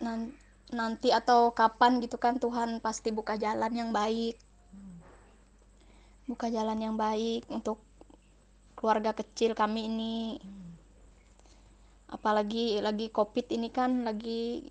nan- 0.03 0.35
nanti 0.71 1.11
atau 1.11 1.51
kapan 1.55 1.99
gitu 2.03 2.19
kan 2.19 2.39
Tuhan 2.39 2.83
pasti 2.83 3.15
buka 3.15 3.39
jalan 3.39 3.73
yang 3.75 3.91
baik. 3.95 4.39
Buka 6.27 6.47
jalan 6.47 6.79
yang 6.79 6.95
baik 6.95 7.47
untuk 7.51 7.83
keluarga 8.81 9.13
kecil 9.13 9.53
kami 9.53 9.93
ini. 9.93 10.41
Apalagi 12.09 12.81
lagi 12.81 13.13
covid 13.13 13.53
ini 13.53 13.69
kan 13.69 14.09
lagi 14.09 14.65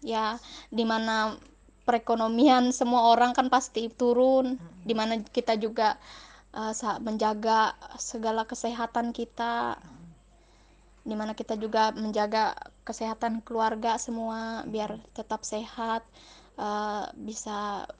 ya 0.00 0.40
di 0.72 0.82
mana 0.88 1.36
perekonomian 1.84 2.72
semua 2.72 3.12
orang 3.12 3.36
kan 3.36 3.52
pasti 3.52 3.92
turun 3.92 4.56
di 4.82 4.96
mana 4.96 5.20
kita 5.20 5.54
juga 5.60 6.00
uh, 6.56 6.74
menjaga 7.04 7.76
segala 8.00 8.48
kesehatan 8.48 9.14
kita 9.14 9.78
di 11.02 11.14
mana 11.18 11.34
kita 11.34 11.58
juga 11.58 11.90
menjaga 11.90 12.54
kesehatan 12.86 13.42
keluarga 13.42 13.98
semua 13.98 14.62
biar 14.70 15.02
tetap 15.14 15.42
sehat 15.42 16.06
uh, 16.58 17.10
bisa 17.18 17.90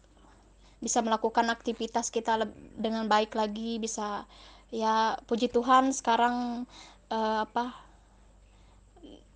bisa 0.82 0.98
melakukan 1.02 1.46
aktivitas 1.50 2.10
kita 2.10 2.46
dengan 2.78 3.06
baik 3.06 3.34
lagi 3.34 3.78
bisa 3.78 4.26
ya 4.72 5.20
puji 5.28 5.52
Tuhan 5.52 5.92
sekarang 5.92 6.64
uh, 7.12 7.38
apa 7.44 7.76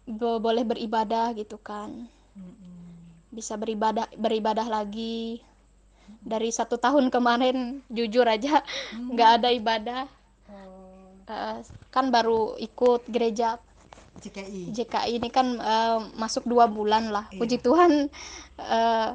bo- 0.08 0.40
boleh 0.40 0.64
beribadah 0.64 1.36
gitu 1.36 1.60
kan. 1.60 2.08
Bisa 3.28 3.60
beribadah 3.60 4.08
beribadah 4.16 4.64
lagi. 4.64 5.44
Dari 6.22 6.50
satu 6.54 6.78
tahun 6.78 7.10
kemarin 7.10 7.82
jujur 7.92 8.24
aja 8.26 8.64
nggak 8.94 9.30
ada 9.42 9.48
ibadah. 9.52 10.02
Uh, 11.26 11.58
kan 11.90 12.14
baru 12.14 12.54
ikut 12.62 13.10
gereja 13.10 13.58
CKI 14.22 14.70
JKI 14.72 15.18
ini 15.20 15.28
kan 15.28 15.58
uh, 15.58 15.98
masuk 16.16 16.46
dua 16.48 16.70
bulan 16.70 17.10
lah. 17.12 17.26
Iya. 17.28 17.38
puji 17.42 17.56
Tuhan 17.60 18.08
uh, 18.62 19.10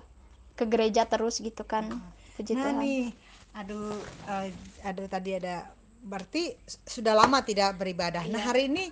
ke 0.59 0.63
gereja 0.67 1.07
terus 1.07 1.39
gitu 1.39 1.63
kan. 1.65 1.87
Puji 2.35 2.53
nah 2.53 2.69
Tuhan. 2.69 2.83
nih 2.83 3.03
aduh 3.51 3.95
eh, 4.27 4.51
aduh 4.87 5.07
tadi 5.11 5.35
ada 5.35 5.71
berarti 6.01 6.57
sudah 6.65 7.13
lama 7.13 7.41
tidak 7.45 7.77
beribadah. 7.77 8.25
Nah 8.27 8.41
hari 8.41 8.67
ini 8.67 8.89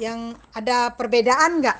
yang 0.00 0.32
ada 0.54 0.94
perbedaan 0.94 1.60
nggak? 1.62 1.78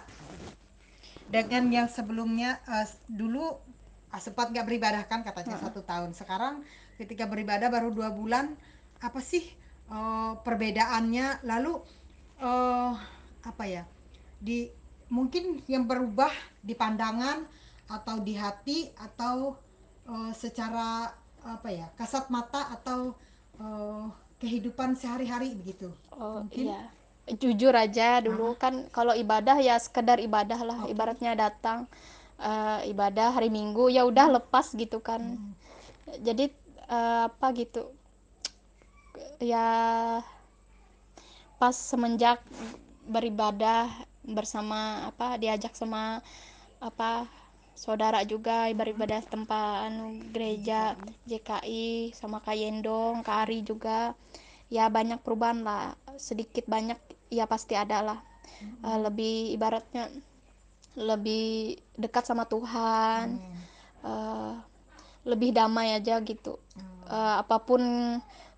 Dengan 1.32 1.64
yang 1.72 1.88
sebelumnya 1.88 2.60
s- 2.84 3.00
dulu 3.08 3.56
ah, 4.12 4.20
sempat 4.20 4.52
nggak 4.52 4.66
beribadah 4.68 5.02
kan 5.08 5.24
katanya 5.24 5.56
satu 5.56 5.80
tahun. 5.86 6.12
Sekarang 6.12 6.60
ketika 7.00 7.24
beribadah 7.24 7.72
baru 7.72 7.88
dua 7.94 8.12
bulan 8.12 8.52
apa 9.00 9.20
sih 9.22 9.44
eh, 9.88 10.32
perbedaannya? 10.44 11.46
Lalu 11.46 11.72
eh 12.42 12.92
apa 13.42 13.64
ya 13.66 13.82
di 14.42 14.66
mungkin 15.10 15.62
yang 15.70 15.86
berubah 15.86 16.30
di 16.62 16.74
pandangan 16.74 17.46
atau 17.86 18.16
di 18.20 18.34
hati 18.36 18.90
atau 18.98 19.56
eh, 20.10 20.32
secara 20.36 21.08
apa 21.42 21.68
ya 21.74 21.86
kasat 21.98 22.28
mata 22.30 22.70
atau 22.70 23.14
eh, 23.58 24.06
kehidupan 24.42 24.90
sehari-hari 25.00 25.48
begitu 25.60 25.88
Oh 26.20 26.42
Mungkin? 26.42 26.66
iya, 26.68 26.80
jujur 27.42 27.74
aja 27.84 28.08
dulu 28.26 28.48
kan 28.62 28.74
kalau 28.96 29.14
ibadah 29.24 29.56
ya 29.68 29.76
sekedar 29.86 30.18
ibadah 30.28 30.60
lah, 30.68 30.78
Oke. 30.84 30.92
ibaratnya 30.92 31.32
datang 31.44 31.78
eh, 32.50 32.80
ibadah 32.92 33.28
hari 33.36 33.48
Minggu 33.58 33.84
ya 33.96 34.02
udah 34.10 34.26
lepas 34.40 34.66
gitu 34.82 34.98
kan. 35.08 35.22
Jadi 36.26 36.44
eh, 36.96 37.22
apa 37.28 37.46
gitu, 37.60 37.82
ya 39.40 39.66
pas 41.60 41.74
semenjak 41.74 42.42
beribadah 43.06 43.86
bersama 44.26 45.10
apa 45.10 45.38
diajak 45.38 45.74
sama 45.74 46.22
apa 46.82 47.26
saudara 47.82 48.22
juga 48.22 48.70
beribadah 48.70 49.18
tempat 49.26 49.90
anu 49.90 50.22
gereja 50.30 50.94
JKI 51.26 52.14
sama 52.14 52.38
Kak 52.38 52.54
Yendong, 52.54 53.26
Kak 53.26 53.50
Ari 53.50 53.66
juga. 53.66 54.14
Ya 54.70 54.86
banyak 54.86 55.18
perubahan 55.26 55.66
lah. 55.66 55.98
Sedikit 56.14 56.62
banyak 56.70 56.96
ya 57.34 57.50
pasti 57.50 57.74
ada 57.74 57.98
lah. 57.98 58.18
Eh, 58.62 58.98
lebih 59.02 59.50
ibaratnya 59.58 60.06
lebih 60.94 61.74
dekat 61.98 62.22
sama 62.22 62.46
Tuhan. 62.46 63.42
Eh, 64.06 64.54
lebih 65.26 65.50
damai 65.50 65.98
aja 65.98 66.22
gitu. 66.22 66.62
Eh, 67.10 67.34
apa 67.42 67.58
pun 67.66 67.82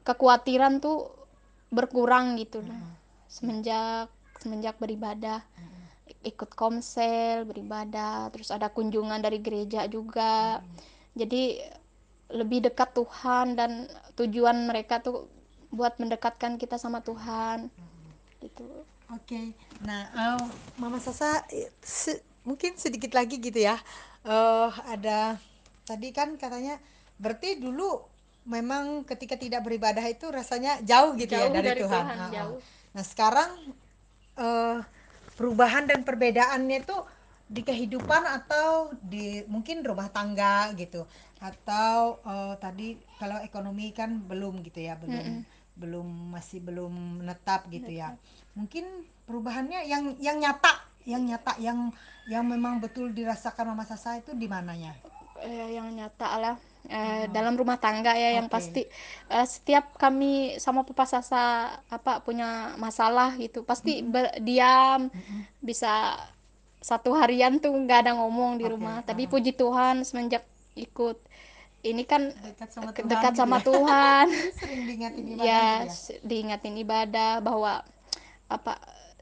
kekhawatiran 0.04 0.84
tuh 0.84 1.08
berkurang 1.72 2.36
gitu. 2.36 2.60
Nah 2.60 2.94
semenjak 3.34 4.06
semenjak 4.38 4.78
beribadah 4.78 5.42
ikut 6.24 6.50
komsel 6.56 7.44
beribadah 7.44 8.32
terus 8.32 8.48
ada 8.48 8.68
kunjungan 8.68 9.20
dari 9.20 9.38
gereja 9.38 9.84
juga. 9.86 10.64
Jadi 11.14 11.60
lebih 12.32 12.66
dekat 12.66 12.96
Tuhan 12.96 13.54
dan 13.54 13.86
tujuan 14.16 14.66
mereka 14.66 14.98
tuh 14.98 15.28
buat 15.70 15.94
mendekatkan 16.00 16.56
kita 16.56 16.80
sama 16.80 17.04
Tuhan. 17.04 17.68
Gitu. 18.40 18.64
Oke, 19.12 19.52
nah 19.84 20.08
eh, 20.10 20.40
Mama 20.80 20.96
Sasa 20.98 21.44
eh, 21.52 21.68
se- 21.84 22.24
mungkin 22.42 22.74
sedikit 22.74 23.12
lagi 23.12 23.36
gitu 23.38 23.60
ya. 23.60 23.76
Eh 24.24 24.70
ada 24.88 25.36
tadi 25.84 26.08
kan 26.10 26.40
katanya 26.40 26.80
berarti 27.20 27.60
dulu 27.60 28.00
memang 28.44 29.04
ketika 29.04 29.36
tidak 29.36 29.64
beribadah 29.64 30.04
itu 30.04 30.28
rasanya 30.28 30.80
jauh 30.84 31.16
gitu 31.16 31.32
ya 31.32 31.48
Jauh 31.48 31.54
dari, 31.56 31.68
dari 31.72 31.80
Tuhan, 31.84 32.04
Tuhan, 32.04 32.16
Ah, 32.16 32.24
ah. 32.24 32.30
jauh. 32.32 32.58
nah 32.92 33.04
sekarang 33.04 33.50
eh 34.36 34.78
perubahan 35.34 35.86
dan 35.86 36.06
perbedaannya 36.06 36.82
itu 36.82 36.96
di 37.44 37.60
kehidupan 37.60 38.24
atau 38.24 38.90
di 39.04 39.44
mungkin 39.46 39.84
rumah 39.84 40.08
tangga 40.08 40.72
gitu. 40.74 41.04
Atau 41.38 42.18
eh, 42.24 42.54
tadi 42.58 42.96
kalau 43.20 43.38
ekonomi 43.44 43.92
kan 43.92 44.16
belum 44.24 44.64
gitu 44.64 44.80
ya 44.80 44.96
belum 44.96 45.44
belum 45.74 46.06
masih 46.34 46.62
belum 46.62 47.22
menetap 47.22 47.66
gitu 47.68 47.90
ya. 47.90 48.14
Mungkin 48.54 49.06
perubahannya 49.26 49.84
yang 49.86 50.14
yang 50.22 50.38
nyata 50.40 50.86
yang 51.04 51.22
nyata 51.26 51.60
yang 51.60 51.92
yang 52.24 52.44
memang 52.48 52.80
betul 52.80 53.12
dirasakan 53.12 53.74
mama 53.74 53.84
Sasa 53.84 54.16
itu 54.16 54.32
di 54.32 54.48
mananya? 54.48 54.96
Eh, 55.44 55.76
yang 55.76 55.92
nyata 55.92 56.40
lah 56.40 56.56
eh, 56.86 57.24
dalam 57.28 57.54
rumah 57.54 57.76
tangga 57.76 58.12
ya 58.14 58.36
yang 58.36 58.48
Oke. 58.48 58.54
pasti. 58.54 58.82
Eh, 59.28 59.46
setiap 59.46 59.96
kami 59.96 60.56
sama 60.58 60.82
papa 60.82 61.04
Sasa 61.04 61.42
apa 61.88 62.20
punya 62.20 62.74
masalah 62.76 63.34
gitu 63.36 63.62
pasti 63.62 64.02
ber- 64.02 64.36
diam. 64.40 65.08
Bisa 65.60 66.16
satu 66.78 67.16
harian 67.16 67.56
tuh 67.58 67.72
nggak 67.72 68.08
ada 68.08 68.12
ngomong 68.14 68.60
di 68.60 68.64
Oke, 68.64 68.72
rumah. 68.76 69.00
Tapi 69.02 69.24
ah. 69.24 69.30
puji 69.30 69.52
Tuhan 69.54 70.04
semenjak 70.04 70.44
ikut. 70.76 71.16
Ini 71.84 72.00
kan 72.08 72.32
dekat 72.32 72.68
sama 72.72 72.90
Tuhan 72.96 73.08
dekat 73.08 73.32
sama 73.36 73.56
ya. 73.60 73.64
Tuhan. 73.68 74.26
Sering 74.60 74.82
diingatin 74.88 75.24
ibadah 75.28 75.44
ya 75.44 75.64
gitu 75.68 75.84
ya? 75.84 75.92
s- 75.92 76.20
diingatin 76.24 76.74
ibadah 76.80 77.30
bahwa 77.40 77.72
apa 78.48 78.74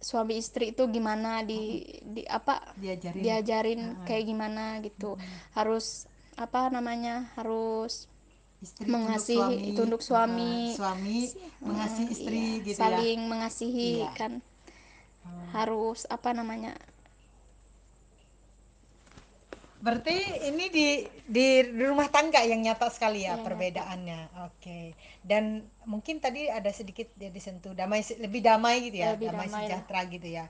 suami 0.02 0.34
istri 0.34 0.70
itu 0.70 0.82
gimana 0.86 1.42
di 1.42 1.82
di 2.02 2.22
apa 2.26 2.74
Diajarin. 2.74 3.22
diajarin 3.22 3.80
Ah. 3.82 4.04
kayak 4.06 4.24
gimana 4.26 4.64
gitu. 4.82 5.14
Harus 5.52 6.06
apa 6.42 6.66
namanya 6.68 7.30
harus 7.38 8.10
istri 8.58 8.86
mengasihi 8.86 9.38
tunduk 9.74 9.78
tunduk 9.78 10.02
suami, 10.02 10.74
Ah, 10.74 10.90
suami 10.92 11.18
mengasihi 11.58 12.06
Mm, 12.06 12.14
istri 12.14 12.38
iya, 12.38 12.62
gitu 12.62 12.78
ya 12.78 12.82
saling 12.82 13.20
mengasihi 13.26 13.90
Iya. 14.02 14.10
kan 14.14 14.32
harus 15.54 16.02
apa 16.06 16.30
namanya 16.32 16.74
Berarti 19.82 20.14
ini 20.46 20.70
di 20.70 20.86
di 21.26 21.46
rumah 21.74 22.06
tangga 22.06 22.38
yang 22.46 22.62
nyata 22.62 22.86
sekali 22.86 23.26
ya 23.26 23.34
Iya, 23.34 23.42
perbedaannya. 23.42 24.20
Oke. 24.46 24.94
Dan 25.26 25.66
mungkin 25.82 26.22
tadi 26.22 26.46
ada 26.46 26.70
sedikit 26.70 27.10
ya 27.18 27.34
disentuh 27.34 27.74
damai 27.74 27.98
lebih 28.14 28.46
damai 28.46 28.78
gitu 28.86 29.02
ya, 29.02 29.18
Lebih 29.18 29.34
damai, 29.34 29.50
damai 29.50 29.58
lah. 29.58 29.62
sejahtera 29.66 30.00
gitu 30.06 30.28
ya. 30.30 30.44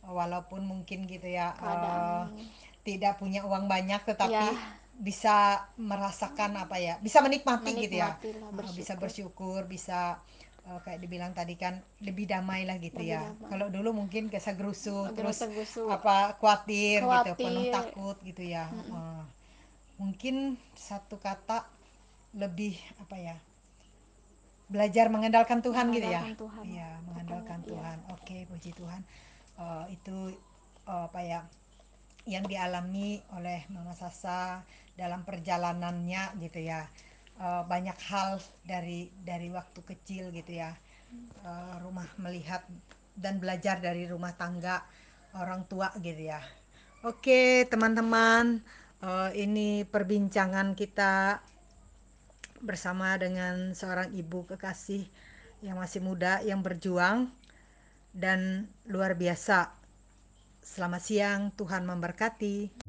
Walaupun 0.00 0.64
mungkin 0.64 1.04
gitu 1.04 1.28
ya 1.28 1.52
Keadaan. 1.52 2.32
tidak 2.80 3.20
punya 3.20 3.44
uang 3.44 3.68
banyak 3.68 4.00
tetapi 4.08 4.32
Ya. 4.32 4.56
Bisa 4.98 5.62
merasakan 5.78 6.58
apa 6.58 6.76
ya? 6.82 6.94
Bisa 6.98 7.22
menikmati, 7.22 7.70
gitu 7.86 7.96
ya. 8.02 8.18
Menikmati 8.18 8.30
lah, 8.42 8.50
Eh, 8.50 8.74
Bisa 8.74 8.94
bersyukur. 8.98 9.02
bersyukur, 9.02 9.60
bisa 9.70 10.00
eh, 10.68 10.78
kayak 10.84 11.00
dibilang 11.00 11.32
tadi 11.32 11.54
kan 11.54 11.74
lebih 12.02 12.26
damai 12.28 12.66
lah 12.68 12.76
gitu 12.82 12.98
Lebih 13.00 13.14
ya. 13.14 13.22
Kalau 13.48 13.66
dulu 13.70 13.90
mungkin 13.94 14.26
gesa-gerusu 14.28 15.14
terus 15.16 15.38
Gerusu-gerusu. 15.40 15.82
apa 15.88 16.34
khawatir, 16.36 16.98
gitu, 17.00 17.32
penuh 17.38 17.70
Khawatir. 17.70 17.72
takut 17.72 18.16
gitu 18.22 18.42
ya. 18.44 18.66
Heeh. 18.68 19.20
mungkin 19.98 20.54
satu 20.78 21.18
kata 21.18 21.66
lebih 22.34 22.78
apa 23.02 23.16
ya? 23.18 23.36
Belajar 24.68 25.08
mengandalkan 25.08 25.58
Tuhan 25.64 25.90
gitu 25.90 26.06
ya. 26.06 26.20
Mengandalkan 26.22 26.36
Tuhan. 26.44 26.62
Iya, 26.68 26.90
mengandalkan 27.08 27.58
Pokoknya, 27.58 27.64
iya. 27.64 27.70
Tuhan. 27.72 27.98
Oke, 28.14 28.38
puji 28.52 28.70
Tuhan. 28.76 29.00
Eh, 29.58 29.84
itu 29.96 30.16
eh, 30.86 31.02
apa 31.08 31.20
ya? 31.22 31.40
yang 32.28 32.44
dialami 32.44 33.24
oleh 33.32 33.64
Mama 33.72 33.96
Sasa 33.96 34.60
dalam 34.98 35.22
perjalanannya 35.22 36.42
gitu 36.42 36.58
ya. 36.58 36.82
Eh, 37.38 37.62
banyak 37.70 37.94
hal 38.10 38.42
dari 38.66 39.14
dari 39.22 39.46
waktu 39.54 39.78
kecil 39.86 40.34
gitu 40.34 40.58
ya. 40.58 40.74
Eh, 41.46 41.74
rumah 41.78 42.10
melihat 42.18 42.66
dan 43.14 43.38
belajar 43.38 43.78
dari 43.78 44.10
rumah 44.10 44.34
tangga 44.34 44.82
orang 45.38 45.62
tua 45.70 45.94
gitu 46.02 46.34
ya. 46.34 46.42
Oke, 47.06 47.62
teman-teman, 47.70 48.58
eh, 48.98 49.30
ini 49.38 49.86
perbincangan 49.86 50.74
kita 50.74 51.38
bersama 52.58 53.14
dengan 53.14 53.70
seorang 53.70 54.10
ibu 54.18 54.42
kekasih 54.50 55.06
yang 55.62 55.78
masih 55.78 56.02
muda 56.02 56.42
yang 56.42 56.58
berjuang 56.58 57.30
dan 58.10 58.66
luar 58.90 59.14
biasa. 59.14 59.70
Selamat 60.58 61.02
siang, 61.06 61.40
Tuhan 61.54 61.86
memberkati. 61.86 62.87